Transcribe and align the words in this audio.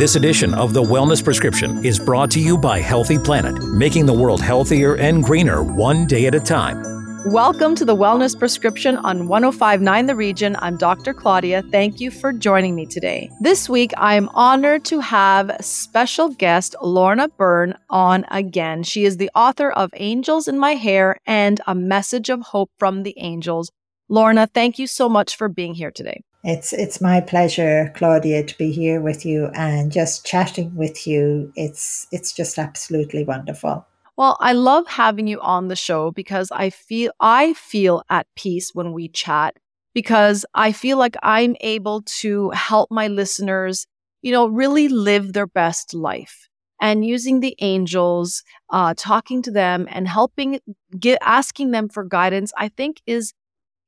This 0.00 0.16
edition 0.16 0.54
of 0.54 0.72
The 0.72 0.82
Wellness 0.82 1.22
Prescription 1.22 1.84
is 1.84 1.98
brought 1.98 2.30
to 2.30 2.40
you 2.40 2.56
by 2.56 2.80
Healthy 2.80 3.18
Planet, 3.18 3.62
making 3.64 4.06
the 4.06 4.14
world 4.14 4.40
healthier 4.40 4.96
and 4.96 5.22
greener 5.22 5.62
one 5.62 6.06
day 6.06 6.24
at 6.24 6.34
a 6.34 6.40
time. 6.40 6.82
Welcome 7.26 7.74
to 7.74 7.84
the 7.84 7.94
Wellness 7.94 8.34
Prescription 8.34 8.96
on 8.96 9.28
1059 9.28 10.06
The 10.06 10.16
Region. 10.16 10.56
I'm 10.60 10.78
Dr. 10.78 11.12
Claudia. 11.12 11.60
Thank 11.70 12.00
you 12.00 12.10
for 12.10 12.32
joining 12.32 12.74
me 12.74 12.86
today. 12.86 13.28
This 13.42 13.68
week, 13.68 13.92
I 13.98 14.14
am 14.14 14.30
honored 14.30 14.86
to 14.86 15.00
have 15.00 15.54
special 15.60 16.30
guest 16.30 16.74
Lorna 16.80 17.28
Byrne 17.28 17.74
on 17.90 18.24
again. 18.30 18.82
She 18.84 19.04
is 19.04 19.18
the 19.18 19.30
author 19.34 19.70
of 19.70 19.90
Angels 19.92 20.48
in 20.48 20.58
My 20.58 20.76
Hair 20.76 21.18
and 21.26 21.60
A 21.66 21.74
Message 21.74 22.30
of 22.30 22.40
Hope 22.40 22.70
from 22.78 23.02
the 23.02 23.18
Angels. 23.18 23.70
Lorna, 24.08 24.46
thank 24.46 24.78
you 24.78 24.86
so 24.86 25.10
much 25.10 25.36
for 25.36 25.50
being 25.50 25.74
here 25.74 25.90
today. 25.90 26.22
It's 26.42 26.72
it's 26.72 27.00
my 27.00 27.20
pleasure, 27.20 27.92
Claudia, 27.94 28.44
to 28.44 28.58
be 28.58 28.72
here 28.72 29.00
with 29.00 29.26
you 29.26 29.50
and 29.54 29.92
just 29.92 30.24
chatting 30.24 30.74
with 30.74 31.06
you. 31.06 31.52
It's 31.54 32.06
it's 32.10 32.32
just 32.32 32.58
absolutely 32.58 33.24
wonderful. 33.24 33.86
Well, 34.16 34.36
I 34.40 34.52
love 34.52 34.86
having 34.86 35.26
you 35.26 35.40
on 35.40 35.68
the 35.68 35.76
show 35.76 36.10
because 36.10 36.50
I 36.50 36.70
feel 36.70 37.12
I 37.20 37.54
feel 37.54 38.02
at 38.08 38.26
peace 38.36 38.74
when 38.74 38.92
we 38.92 39.08
chat 39.08 39.56
because 39.94 40.44
I 40.54 40.72
feel 40.72 40.96
like 40.98 41.16
I'm 41.22 41.56
able 41.60 42.02
to 42.20 42.50
help 42.50 42.90
my 42.90 43.08
listeners, 43.08 43.86
you 44.22 44.32
know, 44.32 44.46
really 44.46 44.88
live 44.88 45.32
their 45.32 45.46
best 45.46 45.94
life. 45.94 46.48
And 46.82 47.04
using 47.04 47.40
the 47.40 47.54
angels, 47.60 48.42
uh, 48.70 48.94
talking 48.96 49.42
to 49.42 49.50
them 49.50 49.86
and 49.90 50.08
helping 50.08 50.60
get 50.98 51.18
asking 51.20 51.72
them 51.72 51.90
for 51.90 52.04
guidance, 52.04 52.52
I 52.56 52.68
think 52.68 53.02
is, 53.06 53.34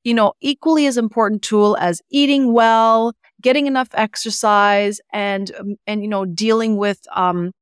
you 0.04 0.14
know, 0.14 0.32
equally 0.40 0.86
as 0.86 0.96
important 0.96 1.42
tool 1.42 1.76
as 1.80 2.02
eating 2.10 2.52
well, 2.52 3.14
getting 3.40 3.66
enough 3.66 3.88
exercise, 3.94 5.00
and 5.12 5.52
um, 5.58 5.76
and 5.86 6.02
you 6.02 6.08
know, 6.08 6.24
dealing 6.24 6.76
with 6.76 7.00
um, 7.14 7.52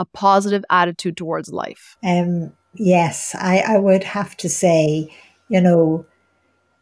a 0.00 0.04
positive 0.06 0.64
attitude 0.70 1.16
towards 1.16 1.50
life? 1.52 1.96
Um, 2.02 2.52
yes, 2.74 3.34
I, 3.38 3.58
I 3.58 3.78
would 3.78 4.02
have 4.02 4.36
to 4.38 4.48
say, 4.48 5.14
you 5.48 5.60
know, 5.60 6.06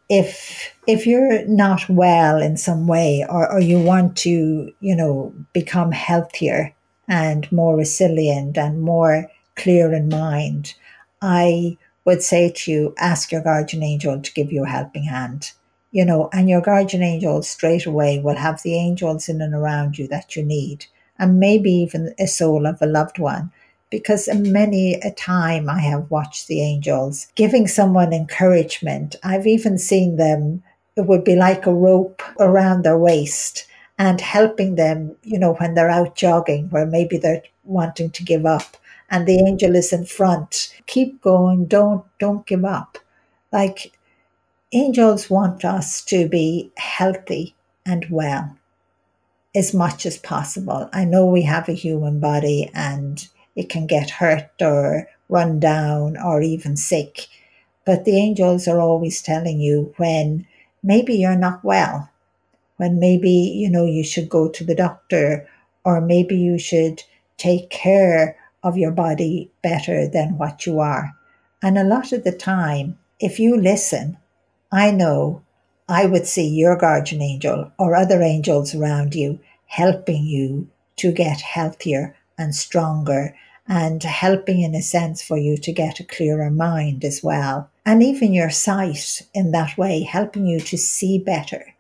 if 0.08 0.72
if 0.86 1.06
you're 1.06 1.46
not 1.46 1.86
well 1.88 2.40
in 2.40 2.56
some 2.56 2.86
way 2.86 3.26
or, 3.28 3.50
or 3.52 3.60
you 3.60 3.78
want 3.78 4.16
to, 4.18 4.72
you 4.80 4.96
know, 4.96 5.34
become 5.52 5.92
healthier 5.92 6.74
and 7.08 7.50
more 7.52 7.76
resilient 7.76 8.56
and 8.56 8.80
more 8.80 9.30
clear 9.56 9.92
in 9.92 10.08
mind, 10.08 10.74
I 11.20 11.76
would 12.08 12.22
say 12.22 12.50
to 12.50 12.72
you, 12.72 12.94
ask 12.96 13.30
your 13.30 13.42
guardian 13.42 13.82
angel 13.82 14.18
to 14.18 14.32
give 14.32 14.50
you 14.50 14.64
a 14.64 14.68
helping 14.68 15.04
hand. 15.04 15.52
You 15.90 16.06
know, 16.06 16.30
and 16.32 16.48
your 16.48 16.62
guardian 16.62 17.02
angel 17.02 17.42
straight 17.42 17.84
away 17.84 18.18
will 18.18 18.36
have 18.36 18.62
the 18.62 18.74
angels 18.76 19.28
in 19.28 19.42
and 19.42 19.52
around 19.52 19.98
you 19.98 20.08
that 20.08 20.34
you 20.34 20.42
need 20.42 20.86
and 21.18 21.38
maybe 21.38 21.70
even 21.70 22.14
a 22.18 22.26
soul 22.26 22.66
of 22.66 22.80
a 22.80 22.86
loved 22.86 23.18
one. 23.18 23.52
Because 23.90 24.26
many 24.34 24.94
a 24.94 25.10
time 25.10 25.68
I 25.68 25.80
have 25.80 26.10
watched 26.10 26.46
the 26.46 26.62
angels 26.62 27.26
giving 27.34 27.68
someone 27.68 28.14
encouragement. 28.14 29.16
I've 29.22 29.46
even 29.46 29.76
seen 29.76 30.16
them, 30.16 30.62
it 30.96 31.02
would 31.02 31.24
be 31.24 31.36
like 31.36 31.66
a 31.66 31.74
rope 31.74 32.22
around 32.40 32.84
their 32.84 32.98
waist 32.98 33.66
and 33.98 34.18
helping 34.22 34.76
them, 34.76 35.14
you 35.22 35.38
know, 35.38 35.52
when 35.56 35.74
they're 35.74 35.90
out 35.90 36.16
jogging, 36.16 36.70
where 36.70 36.86
maybe 36.86 37.18
they're 37.18 37.42
wanting 37.64 38.10
to 38.12 38.24
give 38.24 38.46
up 38.46 38.78
and 39.10 39.26
the 39.26 39.38
angel 39.38 39.74
is 39.76 39.92
in 39.92 40.04
front. 40.04 40.74
Keep 40.86 41.22
going, 41.22 41.66
don't 41.66 42.04
don't 42.18 42.46
give 42.46 42.64
up. 42.64 42.98
Like 43.52 43.92
angels 44.72 45.30
want 45.30 45.64
us 45.64 46.04
to 46.06 46.28
be 46.28 46.72
healthy 46.76 47.54
and 47.86 48.06
well 48.10 48.56
as 49.54 49.74
much 49.74 50.06
as 50.06 50.18
possible. 50.18 50.88
I 50.92 51.04
know 51.04 51.26
we 51.26 51.42
have 51.42 51.68
a 51.68 51.72
human 51.72 52.20
body 52.20 52.70
and 52.74 53.26
it 53.56 53.68
can 53.68 53.86
get 53.86 54.10
hurt 54.10 54.50
or 54.60 55.08
run 55.28 55.58
down 55.60 56.16
or 56.16 56.42
even 56.42 56.76
sick, 56.76 57.26
but 57.84 58.04
the 58.04 58.16
angels 58.16 58.68
are 58.68 58.80
always 58.80 59.22
telling 59.22 59.60
you 59.60 59.92
when 59.96 60.46
maybe 60.82 61.14
you're 61.14 61.36
not 61.36 61.64
well, 61.64 62.10
when 62.76 62.98
maybe, 62.98 63.30
you 63.30 63.70
know, 63.70 63.84
you 63.86 64.04
should 64.04 64.28
go 64.28 64.48
to 64.48 64.64
the 64.64 64.74
doctor 64.74 65.48
or 65.84 66.00
maybe 66.00 66.36
you 66.36 66.58
should 66.58 67.02
take 67.38 67.70
care 67.70 68.36
of 68.62 68.76
your 68.76 68.90
body 68.90 69.50
better 69.62 70.08
than 70.08 70.38
what 70.38 70.66
you 70.66 70.80
are. 70.80 71.14
And 71.62 71.78
a 71.78 71.84
lot 71.84 72.12
of 72.12 72.24
the 72.24 72.32
time, 72.32 72.98
if 73.20 73.38
you 73.38 73.56
listen, 73.56 74.18
I 74.70 74.90
know 74.90 75.42
I 75.88 76.06
would 76.06 76.26
see 76.26 76.46
your 76.46 76.76
guardian 76.76 77.22
angel 77.22 77.72
or 77.78 77.94
other 77.94 78.22
angels 78.22 78.74
around 78.74 79.14
you 79.14 79.40
helping 79.66 80.24
you 80.24 80.68
to 80.96 81.12
get 81.12 81.40
healthier 81.40 82.16
and 82.36 82.54
stronger 82.54 83.34
and 83.66 84.02
helping 84.02 84.62
in 84.62 84.74
a 84.74 84.82
sense 84.82 85.22
for 85.22 85.36
you 85.36 85.56
to 85.58 85.72
get 85.72 86.00
a 86.00 86.04
clearer 86.04 86.50
mind 86.50 87.04
as 87.04 87.22
well. 87.22 87.70
And 87.84 88.02
even 88.02 88.32
your 88.32 88.50
sight 88.50 89.22
in 89.34 89.50
that 89.52 89.76
way, 89.76 90.02
helping 90.02 90.46
you 90.46 90.60
to 90.60 90.78
see 90.78 91.18
better 91.18 91.74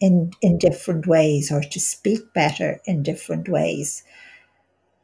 in, 0.00 0.32
in 0.42 0.58
different 0.58 1.06
ways 1.06 1.50
or 1.50 1.62
to 1.62 1.80
speak 1.80 2.32
better 2.34 2.80
in 2.84 3.02
different 3.02 3.48
ways. 3.48 4.02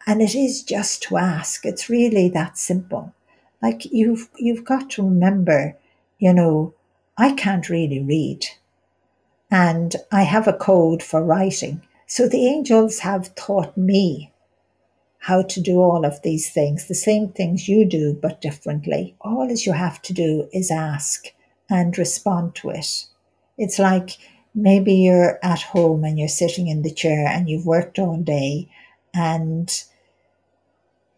And 0.06 0.22
it 0.22 0.34
is 0.34 0.62
just 0.62 1.02
to 1.04 1.16
ask. 1.16 1.66
It's 1.66 1.88
really 1.88 2.28
that 2.28 2.58
simple. 2.58 3.12
Like 3.60 3.86
you've 3.86 4.28
you've 4.36 4.64
got 4.64 4.90
to 4.90 5.02
remember, 5.02 5.76
you 6.18 6.32
know, 6.32 6.74
I 7.16 7.32
can't 7.32 7.68
really 7.68 8.00
read. 8.00 8.46
And 9.50 9.96
I 10.12 10.22
have 10.22 10.46
a 10.46 10.52
code 10.52 11.02
for 11.02 11.22
writing. 11.22 11.82
So 12.06 12.28
the 12.28 12.46
angels 12.46 13.00
have 13.00 13.34
taught 13.34 13.76
me 13.76 14.32
how 15.18 15.42
to 15.42 15.60
do 15.60 15.80
all 15.80 16.04
of 16.04 16.22
these 16.22 16.50
things, 16.50 16.86
the 16.86 16.94
same 16.94 17.30
things 17.30 17.68
you 17.68 17.84
do, 17.84 18.14
but 18.14 18.40
differently. 18.40 19.16
All 19.20 19.50
you 19.50 19.72
have 19.72 20.00
to 20.02 20.12
do 20.12 20.48
is 20.52 20.70
ask 20.70 21.26
and 21.68 21.98
respond 21.98 22.54
to 22.56 22.70
it. 22.70 23.06
It's 23.58 23.80
like 23.80 24.18
maybe 24.54 24.94
you're 24.94 25.40
at 25.42 25.62
home 25.62 26.04
and 26.04 26.16
you're 26.16 26.28
sitting 26.28 26.68
in 26.68 26.82
the 26.82 26.92
chair 26.92 27.26
and 27.26 27.48
you've 27.48 27.66
worked 27.66 27.98
all 27.98 28.18
day 28.18 28.68
and 29.12 29.68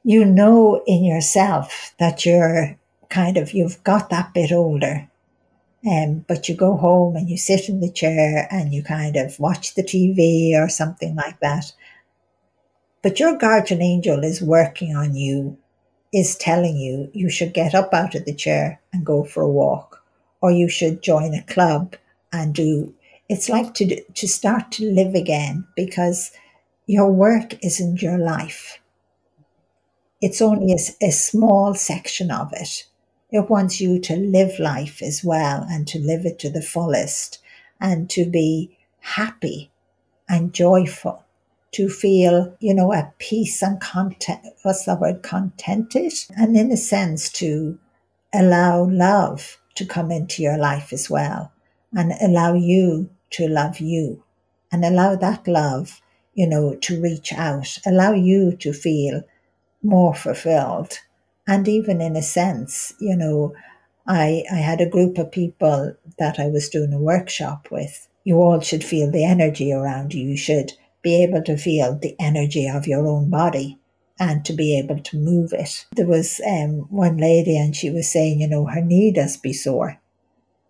you 0.09 0.25
know 0.25 0.83
in 0.87 1.05
yourself 1.05 1.95
that 1.99 2.25
you're 2.25 2.77
kind 3.11 3.37
of, 3.37 3.53
you've 3.53 3.83
got 3.85 4.11
that 4.11 4.35
bit 4.35 4.53
older 4.53 5.09
um, 5.87 6.25
but 6.27 6.49
you 6.49 6.57
go 6.57 6.77
home 6.77 7.15
and 7.17 7.31
you 7.31 7.37
sit 7.37 7.69
in 7.69 7.81
the 7.81 7.91
chair 7.91 8.49
and 8.51 8.73
you 8.75 8.83
kind 8.83 9.17
of 9.17 9.39
watch 9.39 9.75
the 9.75 9.83
TV 9.83 10.53
or 10.55 10.69
something 10.69 11.15
like 11.15 11.39
that. 11.41 11.73
But 13.03 13.21
your 13.21 13.37
guardian 13.37 13.81
angel 13.81 14.25
is 14.25 14.43
working 14.43 14.97
on 14.97 15.15
you, 15.15 15.57
is 16.13 16.37
telling 16.37 16.77
you 16.77 17.11
you 17.13 17.31
should 17.31 17.55
get 17.55 17.75
up 17.75 17.95
out 17.95 18.17
of 18.17 18.25
the 18.25 18.35
chair 18.35 18.81
and 18.93 19.07
go 19.07 19.23
for 19.23 19.43
a 19.43 19.49
walk, 19.49 20.03
or 20.43 20.51
you 20.51 20.69
should 20.69 21.03
join 21.03 21.33
a 21.33 21.45
club 21.45 21.95
and 22.33 22.55
do. 22.55 22.93
It's 23.29 23.49
like 23.49 23.75
to 23.75 24.03
to 24.03 24.29
start 24.29 24.73
to 24.73 24.91
live 24.91 25.15
again 25.15 25.67
because 25.77 26.33
your 26.87 27.11
work 27.13 27.63
isn't 27.63 28.03
your 28.03 28.19
life. 28.19 28.81
It's 30.21 30.43
only 30.43 30.73
a, 30.73 31.07
a 31.07 31.11
small 31.11 31.75
section 31.75 32.31
of 32.31 32.53
it 32.53 32.87
it 33.31 33.51
wants 33.51 33.81
you 33.81 33.99
to 34.01 34.17
live 34.17 34.59
life 34.59 35.03
as 35.03 35.23
well 35.23 35.67
and 35.69 35.87
to 35.89 35.99
live 35.99 36.25
it 36.25 36.39
to 36.41 36.51
the 36.51 36.63
fullest 36.63 37.39
and 37.81 38.09
to 38.11 38.25
be 38.25 38.77
happy 39.01 39.71
and 40.29 40.55
joyful, 40.55 41.25
to 41.73 41.89
feel, 41.89 42.57
you 42.59 42.75
know, 42.75 42.93
at 42.93 43.19
peace 43.19 43.63
and 43.63 43.81
content. 43.81 44.41
What's 44.63 44.85
the 44.85 44.95
word? 44.95 45.23
Contented. 45.23 46.15
And 46.37 46.57
in 46.57 46.73
a 46.73 46.77
sense, 46.77 47.31
to 47.33 47.79
allow 48.33 48.85
love 48.85 49.59
to 49.75 49.85
come 49.85 50.11
into 50.11 50.43
your 50.43 50.59
life 50.59 50.93
as 50.93 51.11
well 51.11 51.53
and 51.95 52.13
allow 52.21 52.55
you 52.55 53.11
to 53.31 53.47
love 53.47 53.79
you 53.79 54.23
and 54.73 54.85
allow 54.85 55.17
that 55.17 55.47
love, 55.47 56.01
you 56.35 56.47
know, 56.47 56.75
to 56.77 57.01
reach 57.01 57.33
out, 57.35 57.79
allow 57.87 58.13
you 58.13 58.57
to 58.57 58.73
feel 58.73 59.23
more 59.83 60.15
fulfilled 60.15 60.99
and 61.49 61.67
even 61.67 62.03
in 62.03 62.15
a 62.15 62.23
sense, 62.23 62.93
you 63.01 63.17
know, 63.17 63.55
I, 64.07 64.45
I 64.53 64.57
had 64.57 64.83
a 64.83 64.89
group 64.89 65.17
of 65.17 65.33
people 65.33 65.95
that 66.19 66.39
I 66.39 66.47
was 66.47 66.69
doing 66.69 66.93
a 66.93 66.99
workshop 66.99 67.69
with. 67.71 68.07
You 68.23 68.37
all 68.37 68.61
should 68.61 68.85
feel 68.85 69.11
the 69.11 69.25
energy 69.25 69.73
around 69.73 70.13
you. 70.13 70.27
You 70.29 70.37
should 70.37 70.75
be 71.01 71.23
able 71.23 71.43
to 71.45 71.57
feel 71.57 71.99
the 71.99 72.15
energy 72.21 72.69
of 72.69 72.87
your 72.87 73.07
own 73.07 73.31
body 73.31 73.79
and 74.21 74.45
to 74.45 74.53
be 74.53 74.79
able 74.79 74.99
to 75.01 75.17
move 75.17 75.55
it. 75.55 75.87
There 75.97 76.07
was 76.07 76.39
um, 76.47 76.87
one 76.91 77.17
lady 77.17 77.57
and 77.57 77.75
she 77.75 77.89
was 77.89 78.13
saying, 78.13 78.43
you 78.43 78.49
know, 78.49 78.67
her 78.67 78.83
knee 78.83 79.11
does 79.11 79.39
be 79.39 79.55
sore, 79.55 79.99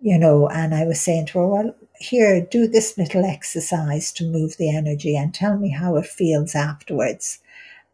you 0.01 0.17
know, 0.17 0.49
and 0.49 0.73
I 0.73 0.85
was 0.85 1.01
saying 1.01 1.27
to 1.27 1.41
her, 1.41 1.49
well, 1.49 1.75
here, 1.99 2.41
do 2.41 2.69
this 2.69 2.97
little 2.97 3.25
exercise 3.25 4.13
to 4.13 4.31
move 4.31 4.57
the 4.59 4.71
energy 4.71 5.17
and 5.17 5.35
tell 5.35 5.59
me 5.59 5.71
how 5.71 5.97
it 5.97 6.07
feels 6.07 6.55
afterwards. 6.55 7.41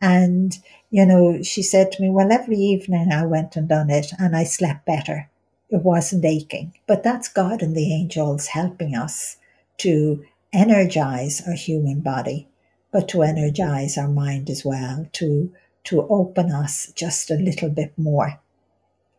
And, 0.04 0.58
you 0.90 1.06
know, 1.06 1.42
she 1.42 1.62
said 1.62 1.90
to 1.92 2.02
me, 2.02 2.10
Well, 2.10 2.30
every 2.30 2.58
evening 2.58 3.08
I 3.10 3.24
went 3.24 3.56
and 3.56 3.66
done 3.68 3.90
it 3.90 4.12
and 4.18 4.36
I 4.36 4.44
slept 4.44 4.84
better. 4.84 5.30
It 5.70 5.82
wasn't 5.82 6.24
aching. 6.26 6.74
But 6.86 7.02
that's 7.02 7.28
God 7.28 7.62
and 7.62 7.74
the 7.74 7.92
angels 8.00 8.48
helping 8.48 8.94
us 8.94 9.38
to 9.78 10.22
energize 10.52 11.42
our 11.46 11.54
human 11.54 12.00
body. 12.00 12.48
but 12.94 13.08
to 13.08 13.22
energize 13.22 13.98
our 13.98 14.08
mind 14.08 14.48
as 14.48 14.64
well, 14.64 15.06
to 15.12 15.52
to 15.82 16.06
open 16.08 16.52
us 16.52 16.92
just 16.94 17.30
a 17.30 17.34
little 17.34 17.68
bit 17.68 17.92
more. 17.96 18.38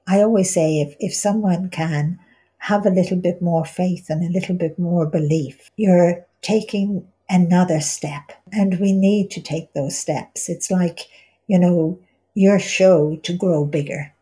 I 0.07 0.21
always 0.21 0.53
say 0.53 0.79
if, 0.79 0.95
if 0.99 1.13
someone 1.13 1.69
can 1.69 2.19
have 2.57 2.85
a 2.85 2.89
little 2.99 3.17
bit 3.17 3.41
more 3.41 3.65
faith 3.65 4.05
and 4.09 4.23
a 4.23 4.31
little 4.31 4.55
bit 4.55 4.79
more 4.79 5.05
belief, 5.05 5.69
you're 5.75 6.25
taking 6.41 7.05
another 7.30 7.80
step. 7.80 8.31
And 8.51 8.80
we 8.80 8.92
need 8.92 9.31
to 9.31 9.42
take 9.42 9.74
those 9.74 9.98
steps. 9.98 10.50
It's 10.50 10.72
like, 10.72 11.01
you 11.48 11.60
know, 11.60 12.00
your 12.33 12.60
show 12.60 13.16
to 13.18 13.33
grow 13.33 13.66
bigger, 13.66 14.13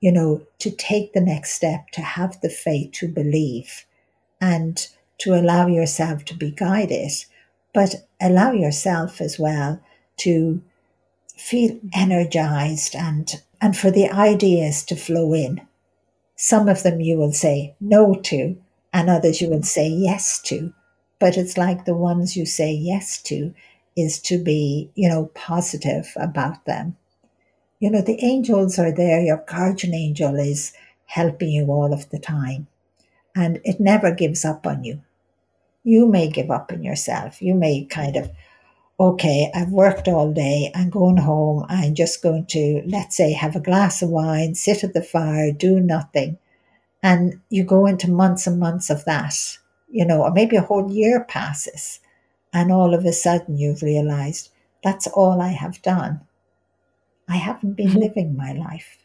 you 0.00 0.12
know, 0.12 0.42
to 0.58 0.70
take 0.70 1.12
the 1.12 1.20
next 1.20 1.52
step, 1.52 1.90
to 1.92 2.02
have 2.02 2.40
the 2.40 2.50
faith 2.50 2.92
to 2.92 3.08
believe 3.08 3.86
and 4.40 4.86
to 5.18 5.34
allow 5.34 5.66
yourself 5.66 6.24
to 6.26 6.34
be 6.34 6.50
guided, 6.50 7.10
but 7.72 8.06
allow 8.20 8.52
yourself 8.52 9.20
as 9.20 9.38
well 9.38 9.80
to 10.18 10.62
feel 11.36 11.78
energized 11.94 12.94
and 12.94 13.42
and 13.60 13.76
for 13.76 13.90
the 13.90 14.10
ideas 14.10 14.84
to 14.84 14.94
flow 14.94 15.32
in. 15.32 15.66
Some 16.36 16.68
of 16.68 16.82
them 16.82 17.00
you 17.00 17.16
will 17.16 17.32
say 17.32 17.74
no 17.80 18.14
to, 18.14 18.58
and 18.92 19.08
others 19.08 19.40
you 19.40 19.48
will 19.48 19.62
say 19.62 19.88
yes 19.88 20.40
to. 20.42 20.74
But 21.24 21.38
it's 21.38 21.56
like 21.56 21.86
the 21.86 21.94
ones 21.94 22.36
you 22.36 22.44
say 22.44 22.70
yes 22.70 23.16
to 23.22 23.54
is 23.96 24.18
to 24.28 24.36
be, 24.36 24.90
you 24.94 25.08
know, 25.08 25.30
positive 25.32 26.12
about 26.16 26.66
them. 26.66 26.98
You 27.80 27.90
know, 27.90 28.02
the 28.02 28.22
angels 28.22 28.78
are 28.78 28.92
there, 28.92 29.22
your 29.22 29.42
guardian 29.48 29.94
angel 29.94 30.36
is 30.36 30.74
helping 31.06 31.48
you 31.48 31.68
all 31.68 31.94
of 31.94 32.10
the 32.10 32.18
time, 32.18 32.66
and 33.34 33.58
it 33.64 33.80
never 33.80 34.10
gives 34.10 34.44
up 34.44 34.66
on 34.66 34.84
you. 34.84 35.00
You 35.82 36.06
may 36.06 36.28
give 36.28 36.50
up 36.50 36.70
on 36.70 36.84
yourself. 36.84 37.40
You 37.40 37.54
may 37.54 37.86
kind 37.86 38.16
of 38.16 38.30
okay, 39.00 39.50
I've 39.54 39.70
worked 39.70 40.08
all 40.08 40.30
day, 40.30 40.72
I'm 40.74 40.90
going 40.90 41.16
home, 41.16 41.64
I'm 41.70 41.94
just 41.94 42.22
going 42.22 42.44
to, 42.48 42.82
let's 42.84 43.16
say, 43.16 43.32
have 43.32 43.56
a 43.56 43.60
glass 43.60 44.02
of 44.02 44.10
wine, 44.10 44.56
sit 44.56 44.84
at 44.84 44.92
the 44.92 45.02
fire, 45.02 45.52
do 45.52 45.80
nothing. 45.80 46.36
And 47.02 47.40
you 47.48 47.64
go 47.64 47.86
into 47.86 48.10
months 48.10 48.46
and 48.46 48.60
months 48.60 48.90
of 48.90 49.06
that, 49.06 49.34
you 49.94 50.04
know, 50.04 50.22
or 50.22 50.32
maybe 50.32 50.56
a 50.56 50.60
whole 50.62 50.90
year 50.90 51.22
passes. 51.22 52.00
And 52.52 52.72
all 52.72 52.94
of 52.94 53.04
a 53.04 53.12
sudden 53.12 53.56
you've 53.56 53.80
realized 53.80 54.50
that's 54.82 55.06
all 55.06 55.40
I 55.40 55.50
have 55.50 55.80
done. 55.82 56.20
I 57.28 57.36
haven't 57.36 57.74
been 57.74 57.90
mm-hmm. 57.90 57.98
living 57.98 58.36
my 58.36 58.52
life. 58.52 58.98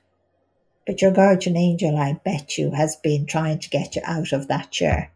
But 0.87 1.03
your 1.03 1.11
guardian 1.11 1.55
angel, 1.55 1.95
I 1.95 2.13
bet 2.25 2.57
you, 2.57 2.71
has 2.71 2.95
been 2.95 3.27
trying 3.27 3.59
to 3.59 3.69
get 3.69 3.95
you 3.95 4.01
out 4.03 4.33
of 4.33 4.47
that 4.47 4.71
chair. 4.71 5.11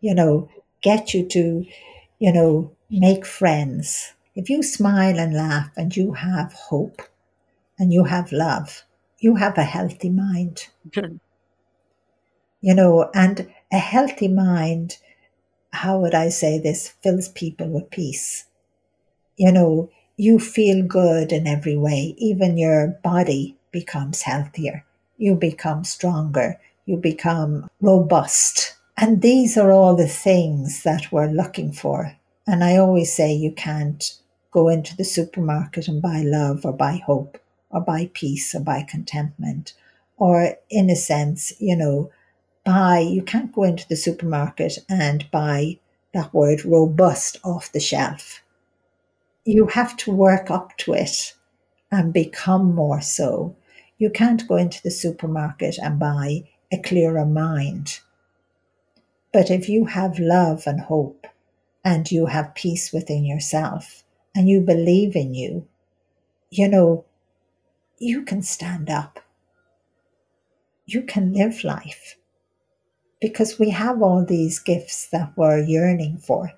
You 0.00 0.14
know, 0.14 0.48
get 0.80 1.12
you 1.12 1.28
to, 1.28 1.66
you 2.18 2.32
know, 2.32 2.72
make 2.88 3.26
friends. 3.26 4.14
If 4.34 4.48
you 4.48 4.62
smile 4.62 5.18
and 5.18 5.34
laugh 5.34 5.72
and 5.76 5.94
you 5.94 6.14
have 6.14 6.54
hope 6.54 7.02
and 7.78 7.92
you 7.92 8.04
have 8.04 8.32
love, 8.32 8.84
you 9.18 9.34
have 9.34 9.58
a 9.58 9.64
healthy 9.64 10.08
mind. 10.08 10.68
You 12.60 12.74
know, 12.74 13.08
and 13.14 13.48
a 13.72 13.78
healthy 13.78 14.28
mind, 14.28 14.98
how 15.72 15.98
would 16.00 16.14
I 16.14 16.28
say 16.28 16.58
this, 16.58 16.88
fills 17.02 17.28
people 17.28 17.68
with 17.68 17.90
peace. 17.90 18.46
You 19.36 19.52
know, 19.52 19.90
you 20.16 20.38
feel 20.38 20.84
good 20.84 21.32
in 21.32 21.46
every 21.46 21.76
way. 21.76 22.14
Even 22.18 22.58
your 22.58 22.98
body 23.02 23.56
becomes 23.70 24.22
healthier. 24.22 24.84
You 25.16 25.34
become 25.34 25.84
stronger. 25.84 26.60
You 26.86 26.96
become 26.96 27.68
robust. 27.80 28.76
And 28.96 29.22
these 29.22 29.56
are 29.56 29.70
all 29.70 29.94
the 29.94 30.08
things 30.08 30.82
that 30.82 31.12
we're 31.12 31.30
looking 31.30 31.72
for 31.72 32.18
and 32.48 32.64
I 32.64 32.78
always 32.78 33.12
say 33.12 33.30
you 33.30 33.52
can't 33.52 34.18
go 34.50 34.68
into 34.70 34.96
the 34.96 35.04
supermarket 35.04 35.86
and 35.86 36.00
buy 36.00 36.22
love 36.22 36.64
or 36.64 36.72
buy 36.72 37.02
hope 37.04 37.36
or 37.68 37.82
buy 37.82 38.10
peace 38.14 38.54
or 38.54 38.60
buy 38.60 38.86
contentment. 38.88 39.74
Or, 40.16 40.56
in 40.70 40.88
a 40.88 40.96
sense, 40.96 41.52
you 41.60 41.76
know, 41.76 42.10
buy, 42.68 42.98
you 42.98 43.22
can't 43.22 43.50
go 43.50 43.62
into 43.62 43.88
the 43.88 43.96
supermarket 43.96 44.76
and 44.90 45.30
buy 45.30 45.78
that 46.12 46.34
word 46.34 46.66
robust 46.66 47.38
off 47.42 47.72
the 47.72 47.80
shelf. 47.80 48.42
You 49.46 49.68
have 49.68 49.96
to 49.98 50.12
work 50.12 50.50
up 50.50 50.76
to 50.78 50.92
it 50.92 51.32
and 51.90 52.12
become 52.12 52.74
more 52.74 53.00
so. 53.00 53.56
You 53.96 54.10
can't 54.10 54.46
go 54.46 54.56
into 54.56 54.82
the 54.82 54.90
supermarket 54.90 55.78
and 55.78 55.98
buy 55.98 56.44
a 56.70 56.76
clearer 56.76 57.24
mind. 57.24 58.00
But 59.32 59.50
if 59.50 59.70
you 59.70 59.86
have 59.86 60.18
love 60.18 60.66
and 60.66 60.80
hope 60.82 61.26
and 61.82 62.12
you 62.12 62.26
have 62.26 62.54
peace 62.54 62.92
within 62.92 63.24
yourself 63.24 64.04
and 64.34 64.46
you 64.46 64.60
believe 64.60 65.16
in 65.16 65.32
you, 65.32 65.66
you 66.50 66.68
know, 66.68 67.06
you 67.98 68.24
can 68.24 68.42
stand 68.42 68.90
up. 68.90 69.20
You 70.84 71.00
can 71.00 71.32
live 71.32 71.64
life 71.64 72.18
because 73.20 73.58
we 73.58 73.70
have 73.70 74.02
all 74.02 74.24
these 74.24 74.58
gifts 74.58 75.08
that 75.08 75.32
we're 75.36 75.58
yearning 75.58 76.18
for 76.18 76.52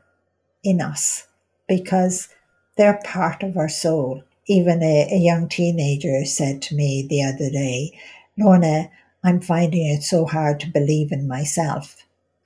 in 0.62 0.80
us 0.80 1.26
because 1.68 2.28
they're 2.76 3.00
part 3.04 3.42
of 3.42 3.56
our 3.56 3.68
soul. 3.68 4.22
Even 4.46 4.82
a, 4.82 5.08
a 5.12 5.18
young 5.18 5.48
teenager 5.48 6.24
said 6.24 6.60
to 6.62 6.74
me 6.74 7.06
the 7.08 7.22
other 7.22 7.50
day, 7.50 7.98
Lorna, 8.36 8.90
I'm 9.22 9.40
finding 9.40 9.86
it 9.86 10.02
so 10.02 10.24
hard 10.24 10.60
to 10.60 10.70
believe 10.70 11.12
in 11.12 11.28
myself 11.28 12.04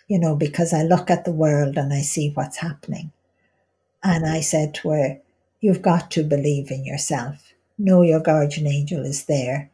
you 0.08 0.18
know, 0.18 0.36
because 0.36 0.72
I 0.72 0.82
look 0.82 1.10
at 1.10 1.24
the 1.24 1.32
world 1.32 1.76
and 1.76 1.92
I 1.92 2.02
see 2.02 2.30
what's 2.30 2.58
happening. 2.58 3.12
And 4.02 4.26
I 4.26 4.40
said 4.40 4.74
to 4.74 4.90
her, 4.90 5.20
You've 5.60 5.82
got 5.82 6.10
to 6.12 6.22
believe 6.22 6.70
in 6.70 6.84
yourself. 6.84 7.54
Know 7.78 8.02
your 8.02 8.20
guardian 8.20 8.66
angel 8.66 9.04
is 9.04 9.24
there. 9.24 9.70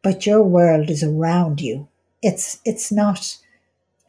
But 0.00 0.26
your 0.26 0.44
world 0.44 0.90
is 0.90 1.02
around 1.02 1.60
you. 1.60 1.88
It's 2.22 2.60
it's 2.64 2.92
not 2.92 3.36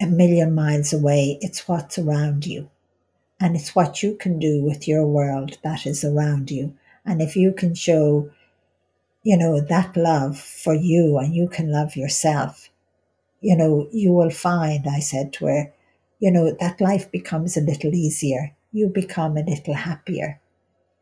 a 0.01 0.07
million 0.07 0.55
miles 0.55 0.93
away, 0.93 1.37
it's 1.41 1.67
what's 1.67 1.97
around 1.97 2.45
you. 2.45 2.69
And 3.39 3.55
it's 3.55 3.75
what 3.75 4.03
you 4.03 4.15
can 4.15 4.39
do 4.39 4.61
with 4.63 4.87
your 4.87 5.05
world 5.05 5.57
that 5.63 5.85
is 5.85 6.03
around 6.03 6.51
you. 6.51 6.75
And 7.05 7.21
if 7.21 7.35
you 7.35 7.53
can 7.53 7.73
show, 7.73 8.29
you 9.23 9.37
know, 9.37 9.61
that 9.61 9.95
love 9.95 10.37
for 10.37 10.73
you 10.73 11.17
and 11.17 11.33
you 11.33 11.47
can 11.47 11.71
love 11.71 11.95
yourself, 11.95 12.69
you 13.41 13.55
know, 13.55 13.87
you 13.91 14.11
will 14.11 14.29
find, 14.29 14.85
I 14.87 14.99
said 14.99 15.31
to 15.33 15.45
her, 15.45 15.73
you 16.19 16.31
know, 16.31 16.51
that 16.59 16.81
life 16.81 17.09
becomes 17.11 17.55
a 17.55 17.61
little 17.61 17.95
easier. 17.95 18.55
You 18.73 18.87
become 18.87 19.37
a 19.37 19.43
little 19.43 19.73
happier, 19.73 20.39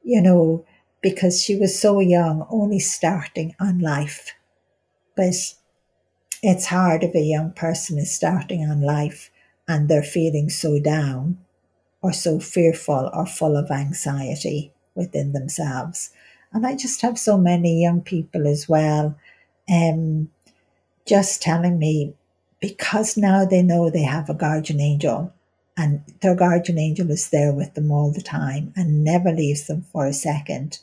you 0.03 0.21
know, 0.21 0.65
because 1.01 1.41
she 1.41 1.55
was 1.55 1.79
so 1.79 1.99
young, 1.99 2.45
only 2.49 2.79
starting 2.79 3.55
on 3.59 3.79
life. 3.79 4.35
But 5.15 5.33
it's 6.43 6.67
hard 6.67 7.03
if 7.03 7.15
a 7.15 7.21
young 7.21 7.51
person 7.51 7.97
is 7.97 8.11
starting 8.11 8.63
on 8.63 8.81
life 8.81 9.31
and 9.67 9.89
they're 9.89 10.03
feeling 10.03 10.49
so 10.49 10.79
down 10.79 11.37
or 12.01 12.13
so 12.13 12.39
fearful 12.39 13.09
or 13.13 13.25
full 13.25 13.57
of 13.57 13.71
anxiety 13.71 14.71
within 14.95 15.33
themselves. 15.33 16.11
And 16.53 16.65
I 16.65 16.75
just 16.75 17.01
have 17.01 17.19
so 17.19 17.37
many 17.37 17.81
young 17.81 18.01
people 18.01 18.47
as 18.47 18.69
well, 18.69 19.17
um, 19.69 20.29
just 21.05 21.41
telling 21.41 21.79
me, 21.79 22.13
because 22.59 23.17
now 23.17 23.45
they 23.45 23.61
know 23.61 23.89
they 23.89 24.03
have 24.03 24.29
a 24.29 24.33
guardian 24.33 24.79
angel 24.79 25.33
and 25.75 26.01
their 26.21 26.35
guardian 26.35 26.79
angel 26.79 27.11
is 27.11 27.29
there 27.29 27.53
with 27.53 27.75
them 27.75 27.91
all 27.91 28.11
the 28.11 28.21
time 28.21 28.73
and 28.75 29.03
never 29.03 29.31
leaves 29.31 29.67
them 29.67 29.85
for 29.91 30.07
a 30.07 30.13
second, 30.13 30.79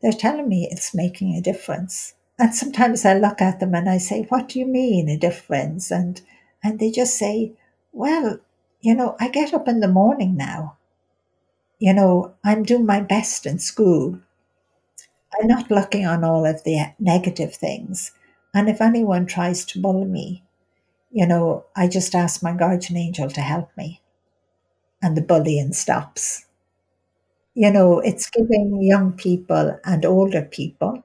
they're 0.00 0.12
telling 0.12 0.48
me 0.48 0.68
it's 0.70 0.94
making 0.94 1.34
a 1.34 1.42
difference. 1.42 2.14
And 2.38 2.54
sometimes 2.54 3.04
I 3.04 3.12
look 3.12 3.42
at 3.42 3.60
them 3.60 3.74
and 3.74 3.86
I 3.88 3.98
say, 3.98 4.22
What 4.22 4.48
do 4.48 4.58
you 4.58 4.66
mean 4.66 5.10
a 5.10 5.18
difference? 5.18 5.90
And 5.92 6.22
and 6.64 6.78
they 6.78 6.90
just 6.90 7.16
say, 7.18 7.52
Well, 7.92 8.40
you 8.80 8.94
know, 8.94 9.14
I 9.20 9.28
get 9.28 9.52
up 9.52 9.68
in 9.68 9.80
the 9.80 9.88
morning 9.88 10.34
now. 10.36 10.78
You 11.80 11.92
know, 11.92 12.34
I'm 12.44 12.62
doing 12.62 12.86
my 12.86 13.00
best 13.00 13.44
in 13.44 13.58
school. 13.58 14.20
I'm 15.40 15.46
not 15.46 15.70
looking 15.70 16.04
on 16.04 16.22
all 16.22 16.44
of 16.44 16.64
the 16.64 16.92
negative 16.98 17.54
things. 17.54 18.12
And 18.52 18.68
if 18.68 18.82
anyone 18.82 19.24
tries 19.24 19.64
to 19.66 19.80
bully 19.80 20.04
me, 20.04 20.44
you 21.12 21.26
know, 21.26 21.66
I 21.76 21.88
just 21.88 22.14
ask 22.14 22.42
my 22.42 22.54
guardian 22.54 22.98
angel 22.98 23.30
to 23.30 23.40
help 23.42 23.70
me, 23.76 24.02
and 25.02 25.16
the 25.16 25.20
bullying 25.20 25.72
stops. 25.72 26.46
You 27.52 27.70
know, 27.70 27.98
it's 27.98 28.30
giving 28.30 28.80
young 28.82 29.12
people 29.12 29.78
and 29.84 30.04
older 30.06 30.40
people 30.42 31.02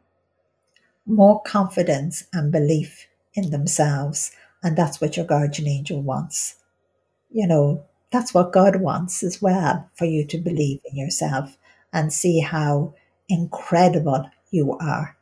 more 1.06 1.42
confidence 1.42 2.26
and 2.34 2.52
belief 2.52 3.08
in 3.36 3.52
themselves. 3.52 4.32
And 4.64 4.78
that's 4.78 5.02
what 5.02 5.18
your 5.18 5.26
guardian 5.26 5.68
angel 5.68 6.02
wants. 6.02 6.56
You 7.32 7.48
know, 7.48 7.86
that's 8.12 8.34
what 8.34 8.54
God 8.54 8.78
wants 8.78 9.24
as 9.24 9.42
well 9.42 9.90
for 9.96 10.06
you 10.06 10.26
to 10.28 10.38
believe 10.40 10.82
in 10.86 10.98
yourself 10.98 11.58
and 11.94 12.14
see 12.14 12.40
how 12.40 12.94
incredible 13.30 14.30
you 14.52 14.78
are 14.80 15.18